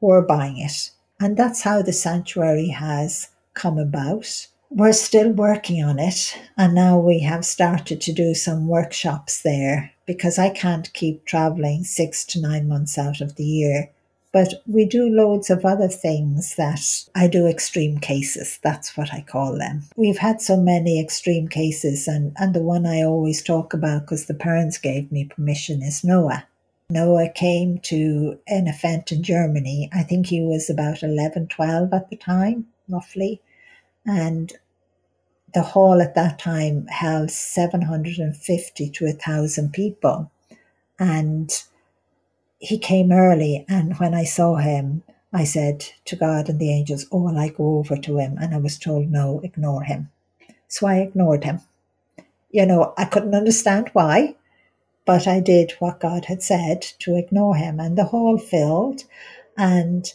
We're 0.00 0.22
buying 0.22 0.58
it. 0.58 0.90
And 1.20 1.36
that's 1.36 1.62
how 1.62 1.82
the 1.82 1.92
sanctuary 1.92 2.68
has 2.68 3.28
come 3.54 3.78
about. 3.78 4.48
We're 4.70 4.94
still 4.94 5.30
working 5.30 5.84
on 5.84 5.98
it, 5.98 6.36
and 6.56 6.74
now 6.74 6.98
we 6.98 7.20
have 7.20 7.44
started 7.44 8.00
to 8.00 8.12
do 8.12 8.34
some 8.34 8.66
workshops 8.68 9.42
there 9.42 9.92
because 10.06 10.38
I 10.38 10.48
can't 10.48 10.92
keep 10.94 11.26
traveling 11.26 11.84
six 11.84 12.24
to 12.26 12.40
nine 12.40 12.68
months 12.68 12.96
out 12.96 13.20
of 13.20 13.36
the 13.36 13.44
year. 13.44 13.90
But 14.32 14.62
we 14.66 14.86
do 14.86 15.10
loads 15.10 15.50
of 15.50 15.64
other 15.64 15.88
things 15.88 16.56
that 16.56 16.80
I 17.14 17.28
do 17.28 17.46
extreme 17.46 17.98
cases. 17.98 18.58
That's 18.62 18.96
what 18.96 19.12
I 19.12 19.20
call 19.20 19.58
them. 19.58 19.84
We've 19.94 20.18
had 20.18 20.40
so 20.40 20.56
many 20.56 20.98
extreme 20.98 21.48
cases, 21.48 22.08
and, 22.08 22.32
and 22.36 22.54
the 22.54 22.62
one 22.62 22.86
I 22.86 23.02
always 23.02 23.42
talk 23.42 23.74
about 23.74 24.02
because 24.02 24.26
the 24.26 24.34
parents 24.34 24.78
gave 24.78 25.12
me 25.12 25.26
permission 25.26 25.82
is 25.82 26.02
Noah. 26.02 26.46
Noah 26.88 27.28
came 27.28 27.78
to 27.78 28.38
an 28.48 28.68
event 28.68 29.12
in 29.12 29.22
Germany. 29.22 29.90
I 29.92 30.02
think 30.02 30.26
he 30.26 30.40
was 30.40 30.70
about 30.70 31.02
11, 31.02 31.48
12 31.48 31.92
at 31.92 32.08
the 32.08 32.16
time, 32.16 32.66
roughly. 32.88 33.40
And 34.06 34.52
the 35.54 35.62
hall 35.62 36.00
at 36.00 36.14
that 36.14 36.38
time 36.38 36.86
held 36.86 37.30
750 37.30 38.90
to 38.90 39.04
1,000 39.04 39.72
people. 39.72 40.30
And 40.98 41.50
he 42.62 42.78
came 42.78 43.10
early. 43.12 43.66
And 43.68 43.98
when 43.98 44.14
I 44.14 44.24
saw 44.24 44.56
him, 44.56 45.02
I 45.32 45.44
said 45.44 45.84
to 46.06 46.16
God 46.16 46.48
and 46.48 46.58
the 46.60 46.70
angels, 46.70 47.06
Oh, 47.10 47.22
will 47.22 47.38
I 47.38 47.48
go 47.48 47.78
over 47.78 47.96
to 47.96 48.18
him? 48.18 48.38
And 48.40 48.54
I 48.54 48.58
was 48.58 48.78
told, 48.78 49.10
No, 49.10 49.40
ignore 49.42 49.82
him. 49.82 50.10
So 50.68 50.86
I 50.86 50.98
ignored 50.98 51.44
him. 51.44 51.60
You 52.50 52.64
know, 52.64 52.94
I 52.96 53.04
couldn't 53.04 53.34
understand 53.34 53.90
why. 53.92 54.36
But 55.04 55.26
I 55.26 55.40
did 55.40 55.72
what 55.80 55.98
God 55.98 56.26
had 56.26 56.44
said 56.44 56.82
to 57.00 57.16
ignore 57.16 57.56
him, 57.56 57.80
and 57.80 57.98
the 57.98 58.04
hall 58.04 58.38
filled. 58.38 59.02
And 59.58 60.10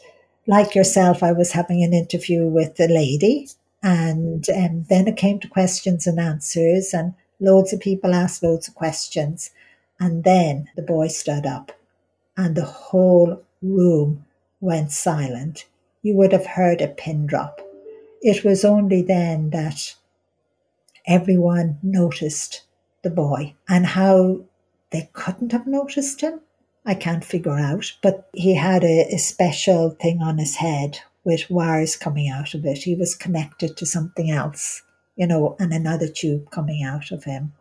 like 0.48 0.76
yourself, 0.76 1.22
I 1.22 1.34
was 1.34 1.52
having 1.52 1.84
an 1.84 1.94
interview 1.94 2.46
with 2.48 2.78
the 2.78 2.88
lady, 2.88 3.50
and 3.84 4.50
um, 4.50 4.86
then 4.88 5.10
it 5.10 5.18
came 5.18 5.40
to 5.42 5.48
questions 5.50 6.08
and 6.08 6.22
answers, 6.22 6.94
and 6.94 7.16
loads 7.42 7.74
of 7.74 7.82
people 7.82 8.14
asked 8.14 8.42
loads 8.42 8.70
of 8.70 8.76
questions. 8.76 9.52
And 10.00 10.24
then 10.24 10.70
the 10.78 10.84
boy 10.84 11.08
stood 11.08 11.46
up, 11.46 11.74
and 12.38 12.56
the 12.56 12.65
whole 12.65 13.43
room 13.62 14.26
went 14.62 14.91
silent. 14.91 15.65
You 16.04 16.15
would 16.15 16.32
have 16.32 16.45
heard 16.45 16.82
a 16.82 16.88
pin 16.88 17.26
drop. 17.26 17.60
It 18.21 18.43
was 18.43 18.63
only 18.63 19.02
then 19.02 19.50
that 19.50 19.95
everyone 21.06 21.80
noticed 21.82 22.63
the 23.02 23.10
boy 23.10 23.56
and 23.67 23.86
how 23.86 24.41
they 24.91 25.10
couldn't 25.13 25.52
have 25.52 25.67
noticed 25.67 26.21
him. 26.21 26.41
I 26.86 26.93
can't 26.93 27.26
figure 27.26 27.58
out, 27.58 27.93
but 28.02 28.30
he 28.34 28.56
had 28.56 28.84
a, 28.84 29.13
a 29.13 29.17
special 29.17 29.89
thing 29.89 30.21
on 30.21 30.38
his 30.38 30.56
head 30.56 31.00
with 31.23 31.50
wires 31.50 31.97
coming 31.97 32.30
out 32.30 32.54
of 32.54 32.65
it. 32.65 32.80
He 32.80 32.95
was 32.95 33.13
connected 33.15 33.76
to 33.76 33.86
something 33.86 34.32
else, 34.32 34.82
you 35.17 35.28
know, 35.28 35.58
and 35.60 35.73
another 35.73 36.08
tube 36.08 36.50
coming 36.52 36.84
out 36.84 37.12
of 37.12 37.26
him. 37.26 37.52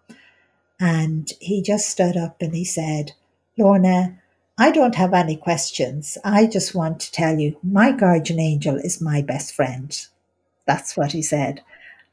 And 0.78 1.32
he 1.40 1.62
just 1.62 1.88
stood 1.88 2.16
up 2.16 2.40
and 2.40 2.54
he 2.54 2.64
said, 2.64 3.12
Lorna, 3.58 4.20
I 4.58 4.70
don't 4.70 4.96
have 4.96 5.14
any 5.14 5.34
questions. 5.34 6.18
I 6.22 6.46
just 6.46 6.74
want 6.74 7.00
to 7.00 7.10
tell 7.12 7.38
you 7.38 7.56
my 7.62 7.90
guardian 7.90 8.38
angel 8.38 8.76
is 8.76 9.00
my 9.00 9.22
best 9.22 9.54
friend. 9.54 9.98
That's 10.66 10.96
what 10.96 11.12
he 11.12 11.22
said. 11.22 11.62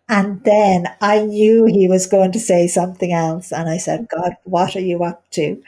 And 0.10 0.44
then 0.46 0.88
I 1.02 1.22
knew 1.24 1.66
he 1.66 1.88
was 1.88 2.08
going 2.08 2.32
to 2.34 2.40
say 2.40 2.68
something 2.68 3.14
else. 3.14 3.52
And 3.54 3.70
I 3.70 3.78
said, 3.78 4.10
God, 4.10 4.38
what 4.46 4.76
are 4.76 4.82
you 4.82 5.04
up 5.04 5.30
to? 5.32 5.64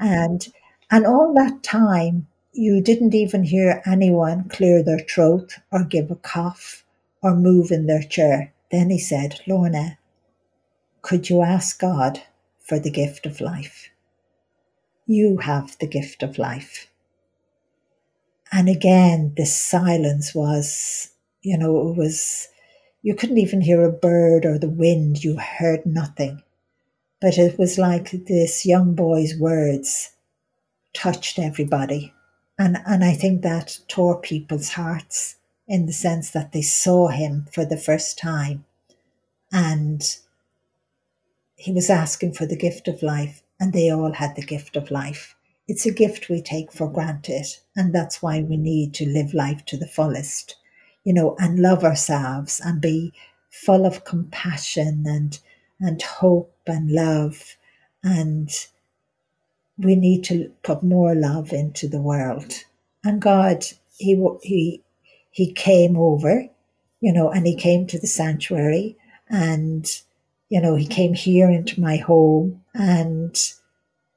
And 0.00 0.48
and 0.90 1.06
all 1.06 1.34
that 1.34 1.62
time, 1.62 2.28
you 2.52 2.80
didn't 2.82 3.14
even 3.14 3.44
hear 3.44 3.82
anyone 3.86 4.48
clear 4.48 4.82
their 4.82 5.00
throat 5.00 5.58
or 5.72 5.84
give 5.84 6.10
a 6.10 6.16
cough 6.16 6.84
or 7.22 7.34
move 7.36 7.70
in 7.72 7.86
their 7.86 8.02
chair. 8.04 8.52
Then 8.70 8.90
he 8.90 8.98
said, 8.98 9.40
Lorna, 9.46 9.98
could 11.02 11.28
you 11.28 11.42
ask 11.42 11.78
God 11.78 12.22
for 12.58 12.78
the 12.78 12.90
gift 12.90 13.26
of 13.26 13.42
life? 13.42 13.91
You 15.06 15.38
have 15.38 15.78
the 15.78 15.86
gift 15.86 16.22
of 16.22 16.38
life. 16.38 16.88
And 18.52 18.68
again, 18.68 19.32
this 19.36 19.56
silence 19.60 20.34
was, 20.34 21.10
you 21.40 21.56
know, 21.56 21.88
it 21.88 21.96
was 21.96 22.48
you 23.02 23.16
couldn't 23.16 23.38
even 23.38 23.60
hear 23.60 23.82
a 23.82 23.90
bird 23.90 24.46
or 24.46 24.58
the 24.58 24.68
wind, 24.68 25.24
you 25.24 25.36
heard 25.36 25.84
nothing. 25.84 26.42
But 27.20 27.36
it 27.36 27.58
was 27.58 27.76
like 27.76 28.12
this 28.12 28.64
young 28.64 28.94
boy's 28.94 29.36
words 29.36 30.12
touched 30.94 31.38
everybody. 31.38 32.14
And, 32.58 32.78
and 32.86 33.04
I 33.04 33.14
think 33.14 33.42
that 33.42 33.80
tore 33.88 34.20
people's 34.20 34.70
hearts 34.70 35.36
in 35.66 35.86
the 35.86 35.92
sense 35.92 36.30
that 36.30 36.52
they 36.52 36.62
saw 36.62 37.08
him 37.08 37.46
for 37.52 37.64
the 37.64 37.76
first 37.76 38.18
time. 38.18 38.64
And 39.50 40.02
he 41.56 41.72
was 41.72 41.90
asking 41.90 42.34
for 42.34 42.46
the 42.46 42.56
gift 42.56 42.88
of 42.88 43.02
life, 43.02 43.42
and 43.60 43.72
they 43.72 43.90
all 43.90 44.12
had 44.12 44.36
the 44.36 44.42
gift 44.42 44.76
of 44.76 44.90
life. 44.90 45.34
It's 45.68 45.86
a 45.86 45.92
gift 45.92 46.28
we 46.28 46.42
take 46.42 46.72
for 46.72 46.90
granted, 46.90 47.46
and 47.76 47.94
that's 47.94 48.22
why 48.22 48.40
we 48.42 48.56
need 48.56 48.94
to 48.94 49.06
live 49.06 49.34
life 49.34 49.64
to 49.66 49.76
the 49.76 49.86
fullest 49.86 50.56
you 51.04 51.12
know, 51.12 51.36
and 51.38 51.58
love 51.58 51.84
ourselves 51.84 52.60
and 52.64 52.80
be 52.80 53.12
full 53.50 53.84
of 53.86 54.04
compassion 54.04 55.04
and 55.06 55.38
and 55.80 56.00
hope 56.00 56.54
and 56.66 56.90
love 56.90 57.56
and 58.04 58.50
we 59.78 59.96
need 59.96 60.22
to 60.24 60.50
put 60.62 60.82
more 60.82 61.14
love 61.14 61.52
into 61.52 61.88
the 61.88 62.00
world 62.00 62.54
and 63.04 63.20
god 63.20 63.64
he 63.98 64.14
he 64.42 64.82
he 65.30 65.52
came 65.52 65.96
over 65.96 66.46
you 67.00 67.12
know 67.12 67.28
and 67.30 67.46
he 67.46 67.54
came 67.56 67.86
to 67.86 67.98
the 67.98 68.06
sanctuary 68.06 68.96
and 69.28 70.02
you 70.52 70.60
know 70.60 70.74
he 70.74 70.86
came 70.86 71.14
here 71.14 71.50
into 71.50 71.80
my 71.80 71.96
home 71.96 72.62
and 72.74 73.34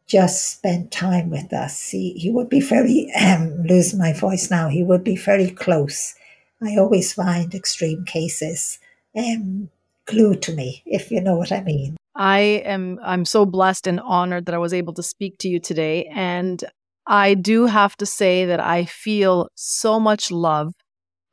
just 0.06 0.52
spent 0.58 0.92
time 0.92 1.30
with 1.30 1.54
us. 1.54 1.90
He, 1.90 2.12
he 2.14 2.30
would 2.30 2.50
be 2.50 2.60
very 2.60 3.10
um, 3.20 3.64
losing 3.64 4.00
my 4.00 4.12
voice 4.12 4.52
now. 4.52 4.68
He 4.68 4.84
would 4.84 5.04
be 5.04 5.16
very 5.16 5.50
close. 5.50 6.14
I 6.62 6.76
always 6.78 7.14
find 7.14 7.56
extreme 7.56 8.04
cases 8.04 8.80
um, 9.16 9.70
glued 10.06 10.42
to 10.44 10.54
me, 10.54 10.84
if 10.86 11.10
you 11.10 11.22
know 11.22 11.38
what 11.38 11.54
I 11.54 11.62
mean. 11.62 11.96
I 12.16 12.40
am 12.66 13.00
I'm 13.02 13.24
so 13.24 13.46
blessed 13.46 13.88
and 13.88 14.02
honored 14.02 14.46
that 14.46 14.56
I 14.56 14.60
was 14.60 14.74
able 14.74 14.94
to 14.96 15.04
speak 15.04 15.38
to 15.40 15.48
you 15.48 15.62
today. 15.62 16.06
And 16.14 16.62
I 17.08 17.34
do 17.34 17.66
have 17.66 17.96
to 17.98 18.06
say 18.06 18.46
that 18.46 18.60
I 18.60 18.84
feel 18.86 19.48
so 19.56 20.02
much 20.02 20.32
love. 20.32 20.74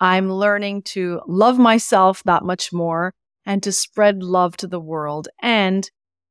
I'm 0.01 0.33
learning 0.33 0.83
to 0.95 1.21
love 1.27 1.59
myself 1.59 2.23
that 2.25 2.45
much 2.45 2.73
more 2.73 3.13
and 3.45 3.63
to 3.63 3.73
spread 3.73 4.23
love 4.23 4.57
to 4.59 4.67
the 4.67 4.81
world. 4.81 5.29
And 5.41 5.89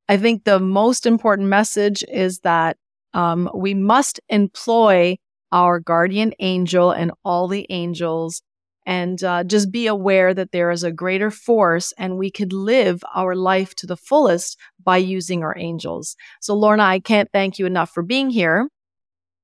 I 0.08 0.18
think 0.18 0.44
the 0.44 0.60
most 0.60 1.06
important 1.06 1.48
message 1.48 2.04
is 2.08 2.40
that 2.40 2.78
um, 3.14 3.50
we 3.54 3.74
must 3.74 4.20
employ 4.30 5.18
our 5.52 5.80
guardian 5.80 6.34
angel 6.40 6.92
and 6.92 7.12
all 7.26 7.48
the 7.48 7.66
angels 7.70 8.42
and 8.86 9.24
uh, 9.24 9.44
just 9.44 9.72
be 9.72 9.88
aware 9.88 10.34
that 10.34 10.52
there 10.52 10.72
is 10.72 10.84
a 10.84 10.92
greater 10.92 11.30
force 11.30 11.94
and 11.98 12.18
we 12.18 12.32
could 12.32 12.52
live 12.52 13.04
our 13.14 13.36
life 13.36 13.76
to 13.76 13.86
the 13.86 13.98
fullest 13.98 14.58
by 14.84 14.98
using 14.98 15.44
our 15.44 15.56
angels. 15.58 16.16
So, 16.40 16.56
Lorna, 16.56 16.84
I 16.84 17.00
can't 17.00 17.30
thank 17.32 17.60
you 17.60 17.66
enough 17.66 17.92
for 17.92 18.02
being 18.02 18.30
here. 18.30 18.68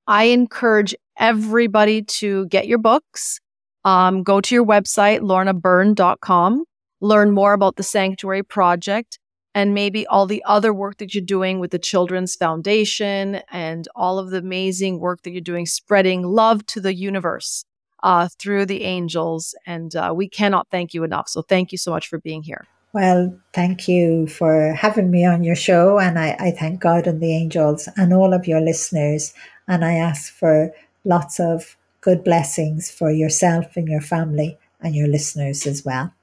I 0.07 0.25
encourage 0.25 0.95
everybody 1.17 2.01
to 2.03 2.47
get 2.47 2.67
your 2.67 2.77
books. 2.77 3.39
Um, 3.83 4.23
go 4.23 4.41
to 4.41 4.55
your 4.55 4.65
website, 4.65 5.21
lornabyrne.com, 5.21 6.63
learn 7.01 7.31
more 7.31 7.53
about 7.53 7.75
the 7.75 7.83
Sanctuary 7.83 8.43
Project 8.43 9.19
and 9.53 9.73
maybe 9.73 10.05
all 10.05 10.27
the 10.27 10.43
other 10.45 10.73
work 10.73 10.97
that 10.97 11.15
you're 11.15 11.23
doing 11.23 11.59
with 11.59 11.71
the 11.71 11.79
Children's 11.79 12.35
Foundation 12.35 13.41
and 13.51 13.87
all 13.95 14.19
of 14.19 14.29
the 14.29 14.37
amazing 14.37 14.99
work 14.99 15.23
that 15.23 15.31
you're 15.31 15.41
doing 15.41 15.65
spreading 15.65 16.21
love 16.23 16.65
to 16.67 16.79
the 16.79 16.93
universe 16.93 17.65
uh, 18.03 18.29
through 18.37 18.67
the 18.67 18.83
angels. 18.83 19.55
And 19.65 19.95
uh, 19.95 20.13
we 20.15 20.29
cannot 20.29 20.67
thank 20.69 20.93
you 20.93 21.03
enough. 21.03 21.27
So 21.29 21.41
thank 21.41 21.71
you 21.71 21.77
so 21.77 21.91
much 21.91 22.07
for 22.07 22.19
being 22.19 22.43
here. 22.43 22.65
Well, 22.93 23.37
thank 23.53 23.87
you 23.87 24.27
for 24.27 24.73
having 24.73 25.11
me 25.11 25.25
on 25.25 25.43
your 25.43 25.55
show. 25.55 25.99
And 25.99 26.17
I, 26.17 26.35
I 26.39 26.51
thank 26.51 26.79
God 26.79 27.05
and 27.07 27.21
the 27.21 27.33
angels 27.33 27.89
and 27.97 28.13
all 28.13 28.33
of 28.33 28.47
your 28.47 28.61
listeners. 28.61 29.33
And 29.67 29.83
I 29.83 29.93
ask 29.93 30.31
for 30.31 30.71
lots 31.03 31.39
of 31.39 31.77
good 32.01 32.23
blessings 32.23 32.89
for 32.89 33.11
yourself 33.11 33.75
and 33.75 33.87
your 33.87 34.01
family 34.01 34.57
and 34.81 34.95
your 34.95 35.07
listeners 35.07 35.65
as 35.65 35.83
well. 35.83 36.13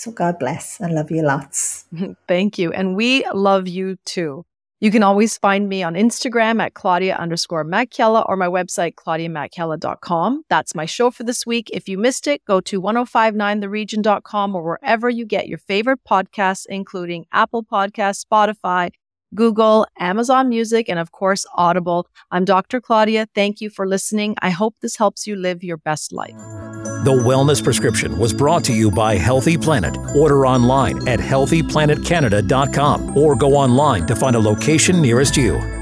So 0.00 0.10
God 0.10 0.38
bless 0.38 0.80
and 0.80 0.94
love 0.94 1.10
you 1.10 1.22
lots. 1.22 1.84
Thank 2.26 2.56
you. 2.56 2.72
And 2.72 2.96
we 2.96 3.22
love 3.34 3.68
you 3.68 3.98
too. 4.06 4.46
You 4.80 4.90
can 4.90 5.02
always 5.02 5.36
find 5.36 5.68
me 5.68 5.82
on 5.82 5.92
Instagram 5.92 6.58
at 6.62 6.72
Claudia 6.72 7.16
underscore 7.16 7.66
Macchiella 7.66 8.26
or 8.26 8.34
my 8.34 8.46
website, 8.46 8.94
claudiamacchiella.com. 8.94 10.44
That's 10.48 10.74
my 10.74 10.86
show 10.86 11.10
for 11.10 11.24
this 11.24 11.44
week. 11.44 11.68
If 11.74 11.86
you 11.86 11.98
missed 11.98 12.26
it, 12.26 12.42
go 12.46 12.62
to 12.62 12.80
1059theregion.com 12.80 14.56
or 14.56 14.62
wherever 14.62 15.10
you 15.10 15.26
get 15.26 15.48
your 15.48 15.58
favorite 15.58 16.00
podcasts, 16.08 16.64
including 16.66 17.26
Apple 17.30 17.62
Podcasts, 17.62 18.24
Spotify, 18.24 18.92
Google, 19.34 19.86
Amazon 19.98 20.48
Music, 20.48 20.88
and 20.88 20.98
of 20.98 21.12
course, 21.12 21.44
Audible. 21.56 22.06
I'm 22.30 22.46
Dr. 22.46 22.80
Claudia. 22.80 23.28
Thank 23.34 23.60
you 23.60 23.68
for 23.68 23.86
listening. 23.86 24.34
I 24.40 24.48
hope 24.48 24.76
this 24.80 24.96
helps 24.96 25.26
you 25.26 25.36
live 25.36 25.62
your 25.62 25.76
best 25.76 26.10
life. 26.10 26.40
The 27.02 27.10
Wellness 27.10 27.64
Prescription 27.64 28.18
was 28.18 28.34
brought 28.34 28.62
to 28.64 28.74
you 28.74 28.90
by 28.90 29.16
Healthy 29.16 29.56
Planet. 29.56 29.96
Order 30.14 30.44
online 30.44 31.08
at 31.08 31.18
healthyplanetcanada.com 31.18 33.16
or 33.16 33.34
go 33.34 33.56
online 33.56 34.06
to 34.06 34.14
find 34.14 34.36
a 34.36 34.40
location 34.40 35.00
nearest 35.00 35.34
you. 35.34 35.79